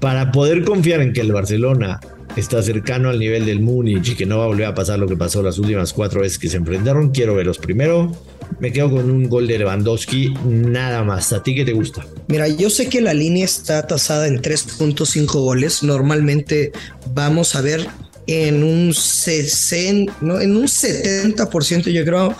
para 0.00 0.32
poder 0.32 0.64
confiar 0.64 1.00
en 1.00 1.12
que 1.12 1.20
el 1.20 1.32
Barcelona 1.32 2.00
está 2.36 2.62
cercano 2.62 3.08
al 3.10 3.18
nivel 3.18 3.44
del 3.44 3.60
Múnich 3.60 4.10
y 4.10 4.14
que 4.14 4.26
no 4.26 4.38
va 4.38 4.44
a 4.44 4.46
volver 4.48 4.66
a 4.66 4.74
pasar 4.74 4.98
lo 4.98 5.06
que 5.06 5.16
pasó 5.16 5.42
las 5.42 5.58
últimas 5.58 5.92
cuatro 5.92 6.20
veces 6.20 6.38
que 6.38 6.48
se 6.48 6.56
enfrentaron, 6.56 7.10
quiero 7.10 7.34
verlos 7.34 7.58
primero. 7.58 8.12
Me 8.58 8.72
quedo 8.72 8.90
con 8.90 9.10
un 9.10 9.28
gol 9.28 9.46
de 9.46 9.58
Lewandowski, 9.58 10.34
nada 10.44 11.04
más. 11.04 11.32
¿A 11.32 11.42
ti 11.42 11.54
qué 11.54 11.64
te 11.64 11.72
gusta? 11.72 12.04
Mira, 12.26 12.48
yo 12.48 12.68
sé 12.68 12.88
que 12.88 13.00
la 13.00 13.14
línea 13.14 13.44
está 13.44 13.86
tasada 13.86 14.26
en 14.26 14.42
3.5 14.42 15.26
goles. 15.40 15.82
Normalmente 15.84 16.72
vamos 17.14 17.54
a 17.54 17.60
ver 17.60 17.86
en 18.26 18.64
un 18.64 18.92
60, 18.92 20.16
¿no? 20.20 20.40
en 20.40 20.56
un 20.56 20.64
70% 20.64 21.90
yo 21.90 22.04
creo 22.04 22.34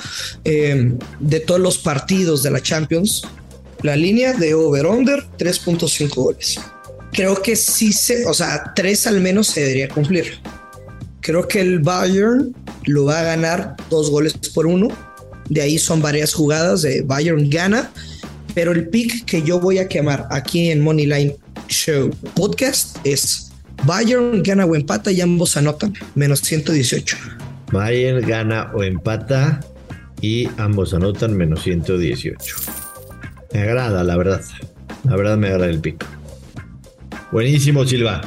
eh, 0.45 0.93
de 1.21 1.41
todos 1.41 1.61
los 1.61 1.79
partidos 1.79 2.43
de 2.43 2.51
la 2.51 2.61
Champions 2.61 3.23
la 3.83 3.97
línea 3.97 4.35
de 4.35 4.55
over-under 4.55 5.25
3.5 5.39 6.15
goles. 6.15 6.61
Creo 7.13 7.43
que 7.43 7.57
sí 7.57 7.93
se, 7.93 8.27
o 8.27 8.35
sea, 8.35 8.73
3 8.75 9.07
al 9.09 9.21
menos 9.21 9.49
se 9.49 9.61
debería 9.61 9.89
cumplir. 9.89 10.39
Creo 11.21 11.47
que 11.47 11.61
el 11.61 11.81
Bayern 11.81 12.55
lo 12.85 13.07
va 13.07 13.21
a 13.21 13.23
ganar 13.25 13.77
dos 13.91 14.11
goles 14.11 14.35
por 14.55 14.67
uno. 14.67 14.89
De 15.49 15.61
ahí 15.61 15.79
son 15.79 16.01
varias 16.01 16.33
jugadas 16.33 16.83
de 16.83 17.03
Bayern 17.03 17.51
gana. 17.51 17.91
Pero 18.55 18.73
el 18.73 18.89
pick 18.89 19.25
que 19.27 19.43
yo 19.43 19.61
voy 19.61 19.79
a 19.79 19.89
quemar 19.89 20.27
aquí 20.31 20.71
en 20.71 20.81
Moneyline 20.81 21.35
Show 21.69 22.11
Podcast 22.35 22.97
es 23.05 23.53
Bayern 23.85 24.43
gana 24.43 24.67
o 24.67 24.75
empata 24.75 25.13
y 25.13 25.21
ambos 25.21 25.57
anotan, 25.57 25.95
menos 26.15 26.41
118. 26.41 27.17
Bayern 27.73 28.27
gana 28.27 28.71
o 28.75 28.83
empata 28.83 29.61
y 30.21 30.49
ambos 30.59 30.95
anotan 30.95 31.37
menos 31.37 31.63
118. 31.63 32.57
Me 33.53 33.61
agrada, 33.61 34.03
la 34.05 34.17
verdad. 34.17 34.43
La 35.05 35.17
verdad 35.17 35.37
me 35.37 35.49
agrada 35.49 35.71
el 35.71 35.81
pico. 35.81 36.07
Buenísimo, 37.33 37.85
Silva. 37.85 38.21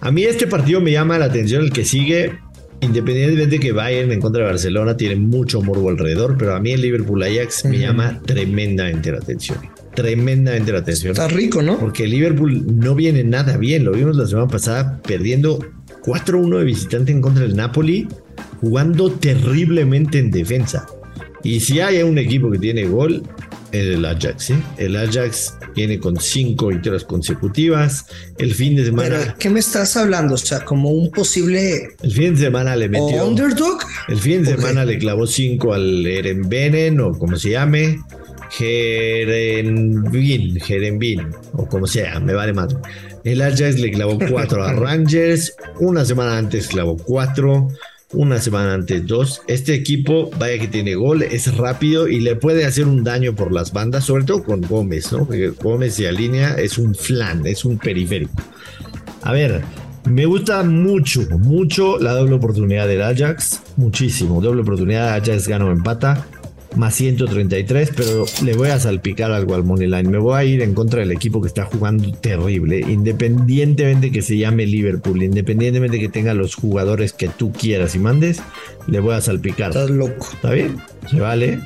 A 0.00 0.10
mí 0.10 0.24
este 0.24 0.46
partido 0.46 0.80
me 0.80 0.92
llama 0.92 1.18
la 1.18 1.26
atención 1.26 1.62
el 1.62 1.72
que 1.72 1.84
sigue. 1.84 2.38
Independientemente 2.80 3.56
de 3.56 3.60
que 3.60 3.72
Bayern 3.72 4.12
en 4.12 4.20
contra 4.20 4.42
de 4.42 4.50
Barcelona 4.50 4.96
tiene 4.96 5.16
mucho 5.16 5.62
morbo 5.62 5.88
alrededor, 5.88 6.36
pero 6.38 6.54
a 6.54 6.60
mí 6.60 6.72
el 6.72 6.82
Liverpool 6.82 7.22
Ajax 7.22 7.64
me 7.64 7.78
llama 7.78 8.20
tremendamente 8.26 9.10
la 9.10 9.18
atención 9.18 9.58
tremendamente 9.96 10.70
la 10.70 10.78
atención. 10.78 11.12
Está 11.12 11.26
rico, 11.26 11.62
¿no? 11.62 11.80
Porque 11.80 12.06
Liverpool 12.06 12.64
no 12.78 12.94
viene 12.94 13.24
nada 13.24 13.56
bien. 13.56 13.84
Lo 13.84 13.92
vimos 13.92 14.16
la 14.16 14.26
semana 14.26 14.46
pasada 14.46 15.00
perdiendo 15.02 15.58
4-1 16.04 16.58
de 16.58 16.64
visitante 16.64 17.10
en 17.10 17.20
contra 17.20 17.42
del 17.42 17.56
Napoli, 17.56 18.06
jugando 18.60 19.10
terriblemente 19.10 20.20
en 20.20 20.30
defensa. 20.30 20.86
Y 21.42 21.58
si 21.60 21.80
hay 21.80 22.02
un 22.02 22.18
equipo 22.18 22.50
que 22.50 22.58
tiene 22.58 22.84
gol, 22.84 23.22
el 23.72 24.04
Ajax. 24.04 24.44
¿sí? 24.44 24.54
El 24.76 24.96
Ajax 24.96 25.54
viene 25.74 25.98
con 25.98 26.18
cinco 26.18 26.68
victorias 26.68 27.04
consecutivas. 27.04 28.06
El 28.38 28.54
fin 28.54 28.76
de 28.76 28.84
semana. 28.84 29.36
¿Qué 29.38 29.50
me 29.50 29.60
estás 29.60 29.96
hablando? 29.96 30.34
O 30.34 30.38
sea, 30.38 30.64
como 30.64 30.90
un 30.90 31.10
posible. 31.10 31.96
El 32.02 32.12
fin 32.12 32.34
de 32.34 32.40
semana 32.40 32.76
le 32.76 32.88
metió. 32.88 33.26
¿Underdog? 33.26 33.78
El 34.08 34.18
fin 34.18 34.42
de 34.42 34.56
semana 34.56 34.84
le 34.84 34.98
clavó 34.98 35.26
cinco 35.26 35.74
al 35.74 36.06
Erenbenen 36.06 37.00
o 37.00 37.12
como 37.12 37.36
se 37.36 37.50
llame. 37.50 37.98
Jerenbin, 38.50 40.60
Jerenbin, 40.60 41.28
o 41.52 41.66
como 41.66 41.86
sea, 41.86 42.20
me 42.20 42.32
vale 42.32 42.52
más. 42.52 42.74
El 43.24 43.42
Ajax 43.42 43.80
le 43.80 43.90
clavó 43.90 44.18
4 44.18 44.64
a 44.64 44.72
Rangers, 44.72 45.54
una 45.80 46.04
semana 46.04 46.38
antes 46.38 46.68
clavó 46.68 46.96
4, 46.96 47.68
una 48.12 48.40
semana 48.40 48.74
antes 48.74 49.06
2. 49.06 49.42
Este 49.48 49.74
equipo, 49.74 50.30
vaya 50.38 50.58
que 50.58 50.68
tiene 50.68 50.94
gol, 50.94 51.22
es 51.22 51.54
rápido 51.56 52.08
y 52.08 52.20
le 52.20 52.36
puede 52.36 52.64
hacer 52.64 52.86
un 52.86 53.04
daño 53.04 53.34
por 53.34 53.52
las 53.52 53.72
bandas, 53.72 54.04
sobre 54.04 54.24
todo 54.24 54.44
con 54.44 54.60
Gómez, 54.60 55.12
¿no? 55.12 55.26
Porque 55.26 55.48
Gómez 55.48 55.98
y 55.98 56.06
Alinea 56.06 56.54
es 56.54 56.78
un 56.78 56.94
flan, 56.94 57.46
es 57.46 57.64
un 57.64 57.78
periférico. 57.78 58.32
A 59.22 59.32
ver, 59.32 59.62
me 60.04 60.24
gusta 60.24 60.62
mucho, 60.62 61.22
mucho 61.38 61.98
la 61.98 62.12
doble 62.12 62.36
oportunidad 62.36 62.86
del 62.86 63.02
Ajax, 63.02 63.60
muchísimo. 63.76 64.40
Doble 64.40 64.62
oportunidad, 64.62 65.14
Ajax 65.14 65.48
gana 65.48 65.66
o 65.66 65.72
empata 65.72 66.26
más 66.76 66.94
133, 66.94 67.92
pero 67.96 68.24
le 68.44 68.54
voy 68.54 68.68
a 68.68 68.78
salpicar 68.78 69.32
algo 69.32 69.54
al 69.54 69.64
Money 69.64 69.86
Line. 69.86 70.08
Me 70.08 70.18
voy 70.18 70.34
a 70.34 70.44
ir 70.44 70.62
en 70.62 70.74
contra 70.74 71.00
del 71.00 71.12
equipo 71.12 71.40
que 71.40 71.48
está 71.48 71.64
jugando 71.64 72.12
terrible, 72.12 72.80
independientemente 72.80 74.12
que 74.12 74.22
se 74.22 74.36
llame 74.36 74.66
Liverpool, 74.66 75.22
independientemente 75.22 75.98
que 75.98 76.08
tenga 76.08 76.34
los 76.34 76.54
jugadores 76.54 77.12
que 77.12 77.28
tú 77.28 77.52
quieras 77.52 77.94
y 77.94 77.98
mandes, 77.98 78.42
le 78.86 79.00
voy 79.00 79.14
a 79.14 79.20
salpicar. 79.20 79.70
Estás 79.70 79.90
loco. 79.90 80.28
¿Está 80.32 80.52
bien? 80.52 80.76
Se 81.10 81.20
vale. 81.20 81.60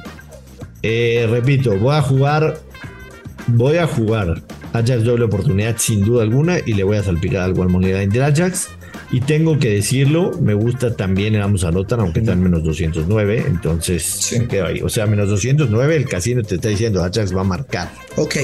Eh, 0.83 1.26
repito, 1.29 1.76
voy 1.76 1.97
a 1.97 2.02
jugar, 2.02 2.59
voy 3.49 3.76
a 3.76 3.87
jugar 3.87 4.43
Ajax 4.73 5.05
doble 5.05 5.25
oportunidad 5.25 5.76
sin 5.79 6.05
duda 6.05 6.23
alguna 6.23 6.59
y 6.64 6.75
le 6.75 6.85
voy 6.85 6.97
a 6.97 7.02
salpicar 7.02 7.43
algo 7.43 7.62
al 7.62 7.69
Money 7.69 7.93
Line 7.93 8.09
del 8.09 8.23
Ajax. 8.23 8.69
Y 9.12 9.21
tengo 9.21 9.59
que 9.59 9.71
decirlo, 9.71 10.31
me 10.40 10.55
gusta 10.55 10.95
también 10.95 11.35
el 11.35 11.43
Ambos 11.43 11.64
Anotan, 11.64 12.00
aunque 12.00 12.21
está 12.21 12.33
en 12.33 12.43
menos 12.43 12.62
209. 12.62 13.45
Entonces, 13.47 14.02
sí. 14.02 14.37
ahí. 14.64 14.81
O 14.83 14.88
sea, 14.88 15.07
menos 15.07 15.29
209, 15.29 15.97
el 15.97 16.07
casino 16.07 16.43
te 16.43 16.57
está 16.57 16.69
diciendo 16.69 17.02
Ajax 17.02 17.35
va 17.35 17.40
a 17.40 17.45
marcar. 17.45 17.90
Ok. 18.17 18.37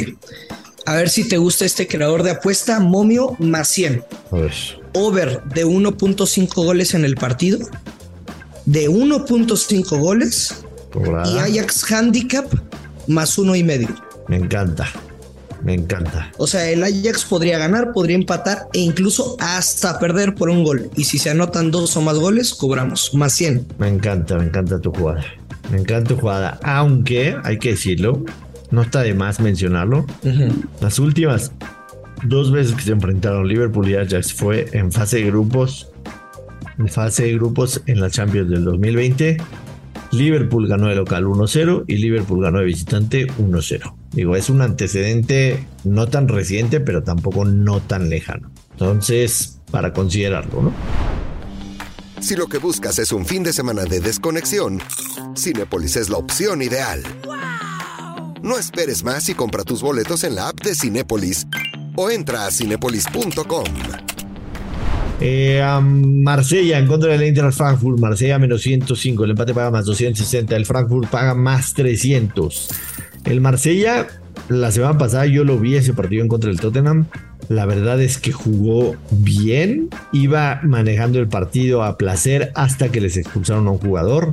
A 0.87 0.97
ver 0.97 1.09
si 1.09 1.29
te 1.29 1.37
gusta 1.39 1.65
este 1.65 1.87
creador 1.87 2.23
de 2.23 2.33
apuesta, 2.33 2.81
Momio 2.81 3.37
más 3.39 3.69
100. 3.69 4.05
Over 4.95 5.43
de 5.45 5.65
1.5 5.67 6.55
goles 6.55 6.95
en 6.95 7.05
el 7.05 7.17
partido. 7.17 7.59
De 8.65 8.89
1.5 8.89 9.99
goles. 9.99 10.65
Y 11.27 11.39
Ajax 11.39 11.93
Handicap 11.93 12.47
más 13.07 13.39
uno 13.39 13.55
y 13.55 13.63
medio. 13.63 13.89
Me 14.29 14.37
encanta. 14.37 14.89
Me 15.67 15.75
encanta. 15.75 16.31
O 16.39 16.47
sea, 16.47 16.71
el 16.71 16.85
Ajax 16.85 17.25
podría 17.25 17.59
ganar, 17.59 17.91
podría 17.93 18.15
empatar 18.15 18.69
e 18.73 18.79
incluso 18.79 19.37
hasta 19.41 19.99
perder 19.99 20.37
por 20.37 20.49
un 20.49 20.63
gol. 20.63 20.89
Y 20.95 21.03
si 21.03 21.19
se 21.19 21.31
anotan 21.31 21.73
dos 21.73 21.97
o 21.97 22.03
más 22.03 22.19
goles, 22.19 22.55
cobramos 22.55 23.13
más 23.15 23.33
100. 23.33 23.67
Me 23.77 23.89
encanta, 23.89 24.39
me 24.39 24.45
encanta 24.45 24.81
tu 24.81 24.93
jugada. 24.93 25.25
Me 25.73 25.79
encanta 25.79 26.11
tu 26.11 26.21
jugada. 26.21 26.61
Aunque, 26.63 27.37
hay 27.43 27.59
que 27.59 27.71
decirlo, 27.71 28.25
no 28.71 28.83
está 28.83 29.03
de 29.03 29.15
más 29.15 29.41
mencionarlo. 29.41 30.07
Las 30.81 31.01
últimas 31.01 31.51
dos 32.23 32.53
veces 32.53 32.77
que 32.77 32.83
se 32.83 32.93
enfrentaron 32.93 33.49
Liverpool 33.49 33.89
y 33.89 33.97
Ajax 33.97 34.35
fue 34.35 34.69
en 34.73 34.93
fase 34.93 35.17
de 35.17 35.25
grupos. 35.25 35.91
En 36.79 36.87
fase 36.87 37.25
de 37.25 37.33
grupos 37.35 37.83
en 37.87 38.01
la 38.01 38.09
Champions 38.09 38.51
del 38.51 38.65
2020. 38.65 39.39
Liverpool 40.13 40.69
ganó 40.69 40.87
de 40.87 40.95
local 40.95 41.25
1-0 41.25 41.87
y 41.89 41.97
Liverpool 41.97 42.41
ganó 42.41 42.61
de 42.61 42.67
visitante 42.67 43.27
1-0. 43.27 44.06
Digo, 44.17 44.35
es 44.35 44.49
un 44.49 44.63
antecedente 44.63 45.67
no 45.85 46.09
tan 46.09 46.27
reciente, 46.27 46.81
pero 46.81 47.03
tampoco 47.03 47.45
no 47.45 47.81
tan 47.81 48.09
lejano. 48.09 48.51
Entonces, 48.73 49.59
para 49.71 49.93
considerarlo, 49.93 50.63
¿no? 50.63 50.73
Si 52.23 52.35
lo 52.35 52.47
que 52.47 52.57
buscas 52.57 52.99
es 52.99 53.13
un 53.13 53.27
fin 53.27 53.43
de 53.43 53.53
semana 53.53 53.85
de 53.85 54.01
desconexión, 54.01 54.81
Cinépolis 55.37 55.97
es 55.97 56.09
la 56.09 56.17
opción 56.17 56.63
ideal. 56.63 57.03
No 58.43 58.57
esperes 58.57 59.05
más 59.05 59.29
y 59.29 59.35
compra 59.35 59.65
tus 59.65 59.83
boletos 59.83 60.25
en 60.25 60.35
la 60.35 60.49
app 60.49 60.63
de 60.63 60.75
Cinépolis 60.75 61.47
o 61.95 62.11
entra 62.11 62.47
a 62.47 62.51
cinépolis.com. 62.51 63.65
Eh, 65.21 65.63
Marsella 65.83 66.79
en 66.79 66.87
contra 66.87 67.13
del 67.13 67.23
Inter 67.23 67.53
Frankfurt. 67.53 67.99
Marsella 67.99 68.39
menos 68.39 68.63
105. 68.63 69.25
El 69.25 69.31
empate 69.31 69.53
paga 69.53 69.71
más 69.71 69.85
260. 69.85 70.57
El 70.57 70.65
Frankfurt 70.65 71.11
paga 71.11 71.35
más 71.35 71.75
300. 71.75 72.69
El 73.27 73.41
Marsella, 73.41 74.07
la 74.49 74.71
semana 74.71 74.99
pasada 74.99 75.27
yo 75.27 75.43
lo 75.43 75.59
vi 75.59 75.75
ese 75.75 75.93
partido 75.93 76.23
en 76.23 76.29
contra 76.29 76.49
del 76.49 76.61
Tottenham. 76.61 77.07
La 77.49 77.67
verdad 77.67 78.01
es 78.01 78.19
que 78.19 78.31
jugó 78.33 78.95
bien, 79.11 79.89
iba 80.13 80.61
manejando 80.63 81.19
el 81.19 81.27
partido 81.27 81.83
a 81.83 81.99
placer 81.99 82.53
hasta 82.55 82.89
que 82.89 83.01
les 83.01 83.17
expulsaron 83.17 83.67
a 83.67 83.73
un 83.73 83.79
jugador. 83.79 84.33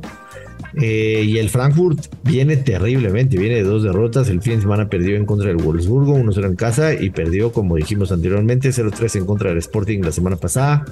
Eh, 0.79 1.23
y 1.25 1.37
el 1.37 1.49
Frankfurt 1.49 2.05
viene 2.23 2.55
terriblemente, 2.57 3.37
viene 3.37 3.55
de 3.55 3.63
dos 3.63 3.83
derrotas. 3.83 4.29
El 4.29 4.41
fin 4.41 4.55
de 4.55 4.61
semana 4.61 4.89
perdió 4.89 5.15
en 5.15 5.25
contra 5.25 5.47
del 5.47 5.57
Wolfsburgo, 5.57 6.15
1-0 6.15 6.45
en 6.45 6.55
casa 6.55 6.93
y 6.93 7.09
perdió, 7.09 7.51
como 7.51 7.75
dijimos 7.75 8.11
anteriormente, 8.11 8.69
0-3 8.69 9.17
en 9.17 9.25
contra 9.25 9.49
del 9.49 9.57
Sporting 9.57 10.01
la 10.01 10.11
semana 10.11 10.35
pasada. 10.35 10.85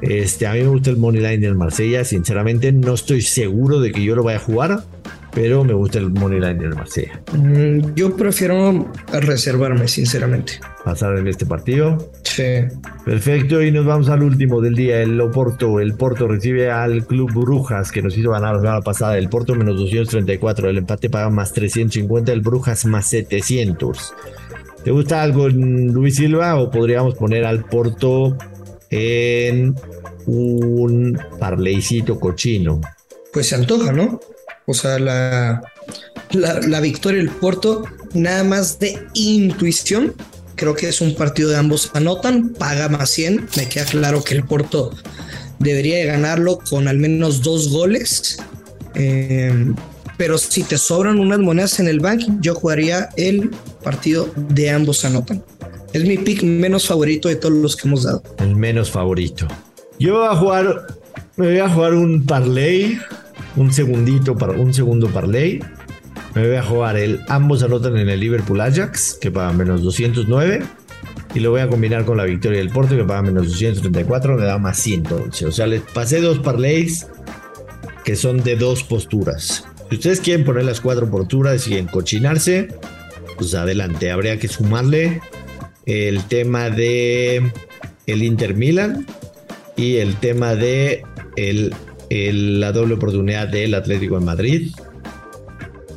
Este, 0.00 0.46
a 0.46 0.52
mí 0.54 0.60
me 0.60 0.68
gusta 0.68 0.90
el 0.90 0.96
money 0.96 1.20
line 1.20 1.38
del 1.38 1.56
Marsella, 1.56 2.04
sinceramente 2.04 2.70
no 2.70 2.94
estoy 2.94 3.20
seguro 3.20 3.80
de 3.80 3.90
que 3.90 4.04
yo 4.04 4.14
lo 4.14 4.22
vaya 4.22 4.38
a 4.38 4.40
jugar, 4.40 4.84
pero 5.32 5.64
me 5.64 5.74
gusta 5.74 5.98
el 5.98 6.10
money 6.10 6.40
line 6.40 6.54
del 6.54 6.74
Marsella. 6.74 7.20
Mm, 7.32 7.94
yo 7.94 8.16
prefiero 8.16 8.90
reservarme, 9.12 9.88
sinceramente. 9.88 10.60
Pasar 10.84 11.18
en 11.18 11.28
este 11.28 11.46
partido. 11.46 12.10
Sí. 12.22 12.64
Perfecto, 13.04 13.62
y 13.62 13.70
nos 13.70 13.84
vamos 13.84 14.08
al 14.08 14.22
último 14.22 14.60
del 14.60 14.74
día, 14.74 15.02
el 15.02 15.20
Oporto. 15.20 15.80
El 15.80 15.94
Porto 15.94 16.28
recibe 16.28 16.70
al 16.70 17.06
Club 17.06 17.32
Brujas, 17.32 17.92
que 17.92 18.02
nos 18.02 18.16
hizo 18.16 18.30
ganar 18.30 18.56
la 18.56 18.60
semana 18.60 18.80
pasada. 18.80 19.18
El 19.18 19.28
Porto 19.28 19.54
menos 19.54 19.76
234, 19.76 20.70
el 20.70 20.78
empate 20.78 21.10
paga 21.10 21.30
más 21.30 21.52
350, 21.52 22.32
el 22.32 22.40
Brujas 22.40 22.84
más 22.86 23.08
700. 23.08 24.14
¿Te 24.84 24.90
gusta 24.90 25.22
algo, 25.22 25.48
Luis 25.48 26.16
Silva, 26.16 26.56
o 26.56 26.70
podríamos 26.70 27.14
poner 27.14 27.44
al 27.44 27.64
Porto 27.64 28.36
en 28.90 29.74
un 30.26 31.18
parleycito 31.38 32.18
cochino? 32.18 32.80
Pues 33.32 33.48
se 33.48 33.56
antoja, 33.56 33.92
¿no? 33.92 34.20
O 34.68 34.74
sea, 34.74 34.98
la, 34.98 35.62
la, 36.32 36.80
victoria 36.80 37.18
del 37.22 37.30
Porto, 37.30 37.84
nada 38.12 38.44
más 38.44 38.78
de 38.78 38.98
intuición, 39.14 40.14
creo 40.56 40.74
que 40.74 40.88
es 40.88 41.00
un 41.00 41.14
partido 41.14 41.48
de 41.48 41.56
ambos 41.56 41.90
anotan, 41.94 42.50
paga 42.50 42.90
más 42.90 43.08
100. 43.08 43.48
Me 43.56 43.66
queda 43.66 43.86
claro 43.86 44.22
que 44.22 44.34
el 44.34 44.44
Porto 44.44 44.94
debería 45.58 45.96
de 45.96 46.04
ganarlo 46.04 46.58
con 46.58 46.86
al 46.86 46.98
menos 46.98 47.42
dos 47.42 47.70
goles. 47.70 48.36
Eh, 48.94 49.72
pero 50.18 50.36
si 50.36 50.64
te 50.64 50.76
sobran 50.76 51.18
unas 51.18 51.38
monedas 51.38 51.80
en 51.80 51.88
el 51.88 52.00
bank, 52.00 52.24
yo 52.40 52.54
jugaría 52.54 53.08
el 53.16 53.50
partido 53.82 54.30
de 54.36 54.68
ambos 54.68 55.02
anotan. 55.06 55.42
Es 55.94 56.04
mi 56.04 56.18
pick 56.18 56.42
menos 56.42 56.86
favorito 56.86 57.28
de 57.28 57.36
todos 57.36 57.54
los 57.54 57.74
que 57.74 57.88
hemos 57.88 58.02
dado. 58.02 58.22
El 58.38 58.54
menos 58.54 58.90
favorito. 58.90 59.48
Yo 59.98 60.18
voy 60.18 60.28
a 60.28 60.36
jugar, 60.36 60.86
me 61.36 61.46
voy 61.46 61.58
a 61.58 61.68
jugar 61.70 61.94
un 61.94 62.26
parlay, 62.26 62.98
un 63.56 63.72
segundito 63.72 64.36
para 64.36 64.52
un 64.52 64.72
segundo 64.72 65.08
parlay. 65.08 65.60
Me 66.34 66.46
voy 66.46 66.56
a 66.56 66.62
jugar 66.62 66.96
el 66.96 67.20
ambos 67.28 67.62
anotan 67.62 67.96
en 67.96 68.08
el 68.08 68.20
Liverpool 68.20 68.60
Ajax, 68.60 69.18
que 69.20 69.30
paga 69.30 69.52
menos 69.52 69.82
209. 69.82 70.62
Y 71.34 71.40
lo 71.40 71.50
voy 71.50 71.60
a 71.60 71.68
combinar 71.68 72.04
con 72.04 72.16
la 72.16 72.24
victoria 72.24 72.58
del 72.58 72.70
Porto, 72.70 72.96
que 72.96 73.04
paga 73.04 73.22
menos 73.22 73.48
234, 73.48 74.36
me 74.36 74.44
da 74.44 74.58
más 74.58 74.78
111. 74.78 75.46
O 75.46 75.52
sea, 75.52 75.66
les 75.66 75.82
pasé 75.82 76.20
dos 76.20 76.38
parlays 76.38 77.06
que 78.04 78.16
son 78.16 78.42
de 78.42 78.56
dos 78.56 78.82
posturas. 78.82 79.64
Si 79.90 79.96
ustedes 79.96 80.20
quieren 80.20 80.44
poner 80.44 80.64
las 80.64 80.80
cuatro 80.80 81.10
posturas 81.10 81.66
y 81.68 81.76
encochinarse, 81.76 82.68
pues 83.36 83.54
adelante. 83.54 84.10
Habría 84.10 84.38
que 84.38 84.48
sumarle 84.48 85.20
el 85.86 86.22
tema 86.24 86.70
de 86.70 87.52
el 88.06 88.22
Inter 88.22 88.54
Milan 88.54 89.06
y 89.76 89.96
el 89.96 90.16
tema 90.16 90.54
de 90.54 91.02
el, 91.36 91.74
el- 92.10 92.60
la 92.60 92.72
doble 92.72 92.94
oportunidad 92.94 93.48
del 93.48 93.74
Atlético 93.74 94.18
de 94.18 94.24
Madrid. 94.24 94.70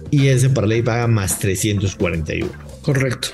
Y 0.09 0.27
ese 0.27 0.49
parlay 0.49 0.81
paga 0.81 1.07
más 1.07 1.39
341. 1.39 2.49
Correcto. 2.81 3.29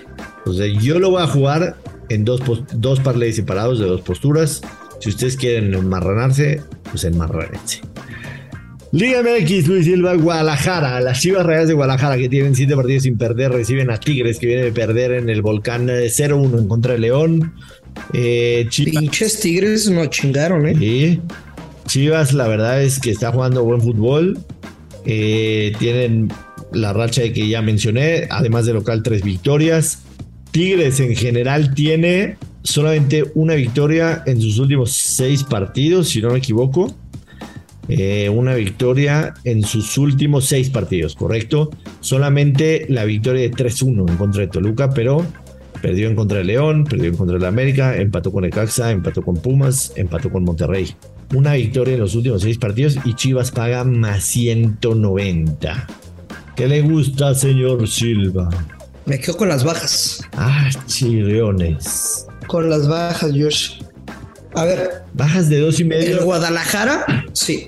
Sea, 0.55 0.67
yo 0.67 0.99
lo 0.99 1.09
voy 1.09 1.23
a 1.23 1.27
jugar 1.27 1.75
en 2.09 2.23
dos, 2.23 2.41
dos 2.73 2.99
parlays 2.99 3.35
separados 3.35 3.79
de 3.79 3.85
dos 3.85 4.01
posturas. 4.01 4.61
Si 4.99 5.09
ustedes 5.09 5.35
quieren 5.35 5.73
enmarranarse, 5.73 6.61
pues 6.89 7.03
enmarranense. 7.03 7.81
Liga 8.93 9.21
MX, 9.21 9.67
Luis 9.67 9.85
Silva, 9.85 10.13
Guadalajara. 10.15 11.01
Las 11.01 11.19
Chivas 11.19 11.45
Reales 11.45 11.67
de 11.67 11.73
Guadalajara, 11.73 12.17
que 12.17 12.29
tienen 12.29 12.55
siete 12.55 12.75
partidos 12.75 13.03
sin 13.03 13.17
perder, 13.17 13.51
reciben 13.51 13.91
a 13.91 13.99
Tigres, 13.99 14.39
que 14.39 14.47
viene 14.47 14.63
de 14.63 14.71
perder 14.71 15.11
en 15.11 15.29
el 15.29 15.41
Volcán 15.41 15.89
eh, 15.89 16.07
0-1 16.09 16.57
en 16.59 16.67
contra 16.69 16.93
de 16.93 16.99
León. 16.99 17.53
Eh, 18.13 18.65
Chivas, 18.69 19.01
Pinches 19.01 19.39
Tigres 19.41 19.89
no 19.89 20.05
chingaron, 20.05 20.65
¿eh? 20.67 20.75
Sí. 20.79 21.19
Chivas, 21.87 22.33
la 22.33 22.47
verdad 22.47 22.83
es 22.83 22.99
que 22.99 23.11
está 23.11 23.31
jugando 23.31 23.63
buen 23.63 23.81
fútbol. 23.81 24.37
Eh, 25.05 25.73
tienen 25.79 26.29
la 26.71 26.93
racha 26.93 27.21
de 27.21 27.33
que 27.33 27.47
ya 27.47 27.61
mencioné, 27.61 28.27
además 28.29 28.65
de 28.65 28.73
local, 28.73 29.01
tres 29.03 29.23
victorias. 29.23 30.03
Tigres 30.51 30.99
en 30.99 31.15
general 31.15 31.73
tiene 31.73 32.37
solamente 32.63 33.23
una 33.35 33.55
victoria 33.55 34.23
en 34.25 34.41
sus 34.41 34.59
últimos 34.59 34.91
seis 34.91 35.43
partidos, 35.43 36.09
si 36.09 36.21
no 36.21 36.31
me 36.31 36.39
equivoco. 36.39 36.93
Eh, 37.89 38.27
una 38.27 38.53
victoria 38.53 39.33
en 39.45 39.63
sus 39.63 39.97
últimos 39.97 40.45
seis 40.45 40.69
partidos, 40.69 41.15
correcto. 41.15 41.69
Solamente 42.01 42.85
la 42.89 43.05
victoria 43.05 43.43
de 43.43 43.51
3-1 43.51 44.09
en 44.09 44.17
contra 44.17 44.41
de 44.41 44.47
Toluca, 44.47 44.89
pero 44.89 45.25
perdió 45.81 46.09
en 46.09 46.15
contra 46.15 46.39
de 46.39 46.43
León, 46.43 46.83
perdió 46.83 47.09
en 47.09 47.15
contra 47.15 47.39
de 47.39 47.47
América, 47.47 47.95
empató 47.95 48.33
con 48.33 48.43
Ecaxa, 48.43 48.91
empató 48.91 49.21
con 49.21 49.37
Pumas, 49.37 49.93
empató 49.95 50.29
con 50.29 50.43
Monterrey. 50.43 50.93
Una 51.33 51.53
victoria 51.53 51.95
en 51.95 51.99
los 51.99 52.15
últimos 52.15 52.41
seis 52.41 52.57
partidos 52.57 52.97
y 53.03 53.13
Chivas 53.13 53.51
paga 53.51 53.83
más 53.83 54.23
190. 54.23 55.87
¿Qué 56.55 56.67
le 56.67 56.81
gusta, 56.81 57.35
señor 57.35 57.87
Silva? 57.87 58.49
Me 59.05 59.19
quedo 59.19 59.37
con 59.37 59.49
las 59.49 59.63
bajas. 59.63 60.21
Ah, 60.33 60.69
chirriones. 60.85 62.25
Con 62.47 62.69
las 62.69 62.87
bajas, 62.87 63.31
Josh. 63.31 63.81
A 64.53 64.65
ver, 64.65 65.03
Bajas 65.13 65.49
de 65.49 65.59
dos 65.59 65.79
y 65.79 65.83
el 65.83 65.89
medio. 65.89 66.23
Guadalajara, 66.23 67.05
sí, 67.33 67.67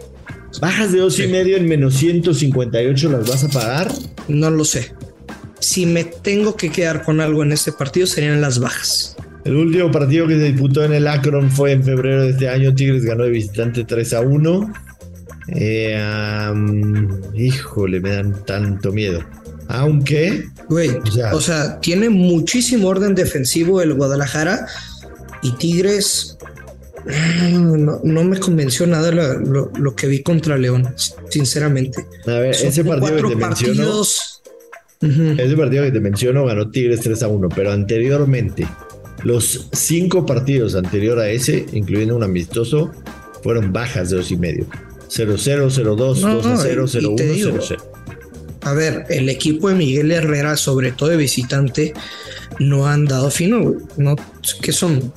Bajas 0.59 0.91
de 0.91 0.99
dos 0.99 1.19
y 1.19 1.27
medio 1.27 1.57
en 1.57 1.67
menos 1.67 1.93
158 1.95 3.11
las 3.11 3.29
vas 3.29 3.43
a 3.43 3.49
pagar. 3.49 3.91
no 4.27 4.49
lo 4.49 4.65
sé. 4.65 4.93
Si 5.59 5.85
me 5.85 6.03
tengo 6.05 6.55
que 6.55 6.71
quedar 6.71 7.03
con 7.03 7.21
algo 7.21 7.43
en 7.43 7.51
este 7.51 7.71
partido, 7.71 8.07
serían 8.07 8.41
las 8.41 8.59
bajas. 8.59 9.15
El 9.45 9.55
último 9.55 9.89
partido 9.91 10.27
que 10.27 10.35
se 10.37 10.43
disputó 10.51 10.83
en 10.83 10.93
el 10.93 11.07
Akron 11.07 11.49
fue 11.49 11.71
en 11.71 11.83
febrero 11.83 12.23
de 12.23 12.31
este 12.31 12.49
año. 12.49 12.73
Tigres 12.75 13.03
ganó 13.05 13.23
de 13.23 13.29
visitante 13.31 13.83
3 13.85 14.13
a 14.13 14.21
1. 14.21 14.73
Eh, 15.47 15.97
am, 15.97 17.09
híjole, 17.33 17.99
me 18.01 18.11
dan 18.11 18.45
tanto 18.45 18.91
miedo. 18.91 19.23
Aunque, 19.67 20.45
Güey, 20.67 20.89
O 20.89 21.05
sea- 21.11 21.33
o 21.35 21.41
sea, 21.41 21.79
tiene 21.79 22.09
muchísimo 22.09 22.87
orden 22.89 23.15
defensivo 23.15 23.81
el 23.81 23.93
Guadalajara 23.95 24.67
y 25.41 25.51
Tigres. 25.53 26.37
mm, 27.05 27.83
No, 27.85 28.01
no 28.03 28.23
me 28.23 28.37
convenció 28.39 28.85
nada 28.85 29.09
lo, 29.11 29.39
lo- 29.39 29.71
lo 29.79 29.95
que 29.95 30.05
vi 30.07 30.21
contra 30.21 30.57
León, 30.57 30.93
sinceramente. 31.29 32.05
a 32.27 32.31
ver, 32.39 32.53
Son 32.55 32.67
ese 32.67 32.83
partido 32.83 33.15
que 33.15 33.29
te 33.29 33.35
menciono, 33.35 34.01
ese 35.01 35.55
partido 35.57 35.83
que 35.85 35.91
te 35.91 35.99
menciono 36.01 36.45
ganó 36.45 36.69
Tigres 36.69 36.99
3 37.01 37.23
a 37.23 37.27
1, 37.29 37.49
pero 37.49 37.71
anteriormente, 37.71 38.67
los 39.23 39.67
cinco 39.73 40.25
partidos 40.25 40.75
anterior 40.75 41.19
a 41.19 41.29
ese, 41.29 41.65
incluyendo 41.73 42.15
un 42.15 42.23
amistoso, 42.23 42.91
fueron 43.43 43.71
bajas 43.73 44.09
de 44.09 44.17
dos 44.17 44.31
y 44.31 44.37
medio. 44.37 44.65
0-0, 45.09 45.69
0-2, 45.71 46.19
No, 46.21 46.35
2 46.35 46.45
a 46.45 46.57
0, 46.57 46.85
y- 46.85 46.97
y 46.97 47.01
0-1, 47.01 47.15
te 47.15 47.27
digo, 47.27 47.49
0-0. 47.51 47.77
A 48.61 48.73
ver, 48.73 49.05
el 49.09 49.29
equipo 49.29 49.69
de 49.69 49.75
Miguel 49.75 50.11
Herrera, 50.11 50.55
sobre 50.57 50.91
todo 50.91 51.09
de 51.09 51.17
visitante, 51.17 51.93
no 52.59 52.85
han 52.87 53.05
dado 53.05 53.31
fino. 53.31 53.73
No, 53.97 54.15
que 54.61 54.71
son 54.73 55.11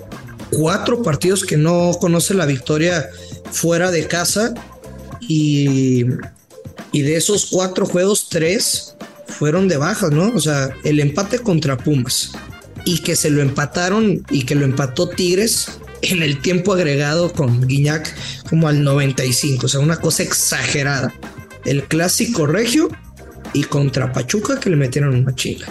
cuatro 0.50 1.02
partidos 1.02 1.44
que 1.44 1.56
no 1.56 1.90
conoce 2.00 2.34
la 2.34 2.46
victoria 2.46 3.08
fuera 3.50 3.90
de 3.90 4.06
casa 4.06 4.54
y, 5.20 6.06
y 6.92 7.02
de 7.02 7.16
esos 7.16 7.46
cuatro 7.46 7.84
juegos, 7.86 8.28
tres 8.28 8.94
fueron 9.26 9.66
de 9.68 9.76
bajas, 9.76 10.10
¿no? 10.12 10.32
O 10.34 10.40
sea, 10.40 10.70
el 10.84 11.00
empate 11.00 11.38
contra 11.40 11.76
Pumas 11.76 12.30
y 12.84 12.98
que 12.98 13.16
se 13.16 13.30
lo 13.30 13.42
empataron 13.42 14.24
y 14.30 14.44
que 14.44 14.54
lo 14.54 14.64
empató 14.64 15.08
Tigres 15.08 15.66
en 16.02 16.22
el 16.22 16.40
tiempo 16.40 16.72
agregado 16.72 17.32
con 17.32 17.66
Guiñac 17.66 18.14
como 18.48 18.68
al 18.68 18.82
95, 18.82 19.66
o 19.66 19.68
sea, 19.68 19.80
una 19.80 19.96
cosa 19.96 20.22
exagerada. 20.22 21.14
El 21.64 21.84
clásico 21.84 22.46
regio 22.46 22.88
y 23.52 23.64
contra 23.64 24.12
Pachuca 24.12 24.58
que 24.58 24.70
le 24.70 24.76
metieron 24.76 25.14
una 25.14 25.34
chinga. 25.34 25.66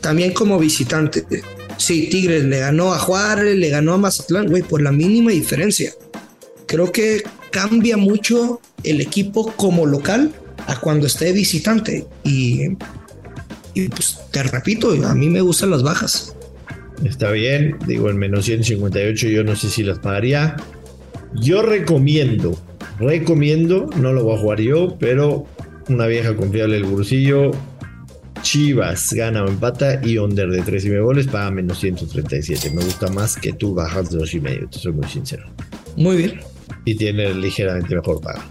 también 0.00 0.32
como 0.32 0.58
visitante. 0.58 1.24
Sí, 1.78 2.08
Tigres 2.08 2.44
le 2.44 2.60
ganó 2.60 2.92
a 2.92 2.98
Juárez, 2.98 3.56
le 3.56 3.68
ganó 3.70 3.94
a 3.94 3.98
Mazatlán, 3.98 4.48
güey, 4.48 4.62
por 4.62 4.82
la 4.82 4.92
mínima 4.92 5.30
diferencia. 5.30 5.92
Creo 6.66 6.90
que 6.90 7.22
cambia 7.50 7.96
mucho 7.96 8.60
el 8.82 9.00
equipo 9.00 9.52
como 9.52 9.86
local 9.86 10.32
a 10.66 10.78
cuando 10.80 11.06
esté 11.06 11.32
visitante. 11.32 12.06
Y, 12.24 12.76
y 13.74 13.88
pues 13.88 14.18
te 14.30 14.42
repito, 14.42 14.90
a 14.90 15.14
mí 15.14 15.28
me 15.28 15.40
gustan 15.40 15.70
las 15.70 15.82
bajas. 15.82 16.34
Está 17.04 17.30
bien, 17.32 17.76
digo, 17.86 18.08
el 18.08 18.14
menos 18.14 18.44
158 18.44 19.28
yo 19.28 19.44
no 19.44 19.56
sé 19.56 19.68
si 19.68 19.82
las 19.82 19.98
pagaría. 19.98 20.56
Yo 21.34 21.62
recomiendo, 21.62 22.56
recomiendo, 22.98 23.88
no 23.96 24.12
lo 24.12 24.24
voy 24.24 24.36
a 24.36 24.38
jugar 24.38 24.60
yo, 24.60 24.96
pero 24.98 25.46
una 25.88 26.06
vieja 26.06 26.34
confiable 26.36 26.74
del 26.74 26.84
bolsillo. 26.84 27.50
Chivas 28.42 29.12
gana 29.12 29.44
o 29.44 29.48
empata 29.48 30.00
y 30.04 30.18
under 30.18 30.50
de 30.50 30.62
3 30.62 30.84
y 30.84 30.88
medio 30.88 31.04
goles 31.04 31.28
paga 31.28 31.50
menos 31.50 31.78
137. 31.78 32.70
Me 32.70 32.84
gusta 32.84 33.08
más 33.08 33.36
que 33.36 33.52
tú 33.52 33.74
bajas 33.74 34.10
de 34.10 34.18
2 34.18 34.34
y 34.34 34.40
medio, 34.40 34.68
te 34.68 34.78
soy 34.78 34.92
muy 34.92 35.08
sincero. 35.08 35.46
Muy 35.96 36.16
bien. 36.16 36.40
Y 36.84 36.96
tiene 36.96 37.32
ligeramente 37.34 37.94
mejor 37.94 38.20
paga. 38.20 38.44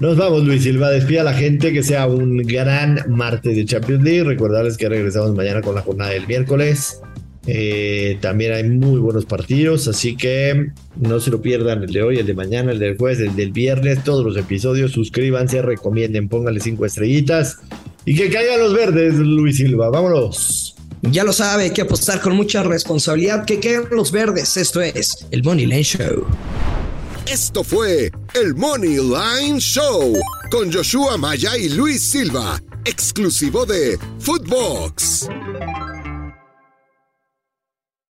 Nos 0.00 0.16
vamos, 0.16 0.44
Luis 0.44 0.62
Silva. 0.64 0.90
Despida 0.90 1.20
a 1.20 1.24
la 1.24 1.34
gente 1.34 1.72
que 1.72 1.82
sea 1.82 2.06
un 2.06 2.38
gran 2.38 3.04
martes 3.08 3.54
de 3.54 3.64
Champions 3.64 4.02
League. 4.02 4.24
Recordarles 4.24 4.76
que 4.76 4.88
regresamos 4.88 5.34
mañana 5.34 5.60
con 5.60 5.74
la 5.74 5.82
jornada 5.82 6.10
del 6.10 6.26
miércoles. 6.26 7.00
Eh, 7.46 8.18
también 8.20 8.52
hay 8.52 8.64
muy 8.64 9.00
buenos 9.00 9.26
partidos, 9.26 9.86
así 9.88 10.16
que 10.16 10.68
no 10.96 11.20
se 11.20 11.30
lo 11.30 11.42
pierdan 11.42 11.82
el 11.82 11.92
de 11.92 12.02
hoy, 12.02 12.18
el 12.18 12.26
de 12.26 12.34
mañana, 12.34 12.72
el 12.72 12.78
del 12.78 12.96
jueves, 12.96 13.20
el 13.20 13.36
del 13.36 13.52
viernes, 13.52 14.02
todos 14.02 14.24
los 14.24 14.36
episodios. 14.36 14.92
Suscríbanse, 14.92 15.60
recomienden, 15.62 16.28
pónganle 16.28 16.60
cinco 16.60 16.86
estrellitas 16.86 17.58
y 18.04 18.14
que 18.14 18.30
caigan 18.30 18.60
los 18.60 18.74
verdes, 18.74 19.14
Luis 19.14 19.56
Silva. 19.56 19.90
Vámonos. 19.90 20.74
Ya 21.02 21.22
lo 21.22 21.32
sabe, 21.34 21.64
hay 21.64 21.70
que 21.70 21.82
apostar 21.82 22.20
con 22.20 22.34
mucha 22.34 22.62
responsabilidad. 22.62 23.44
Que 23.44 23.60
caigan 23.60 23.88
los 23.90 24.10
verdes. 24.10 24.56
Esto 24.56 24.80
es 24.80 25.26
el 25.30 25.42
Money 25.42 25.66
Line 25.66 25.82
Show. 25.82 26.26
Esto 27.30 27.64
fue 27.64 28.10
el 28.34 28.54
Money 28.54 28.96
Line 28.96 29.58
Show 29.58 30.14
con 30.50 30.72
Joshua 30.72 31.16
Maya 31.16 31.56
y 31.56 31.70
Luis 31.70 32.10
Silva, 32.10 32.60
exclusivo 32.84 33.64
de 33.64 33.98
Footbox. 34.18 35.28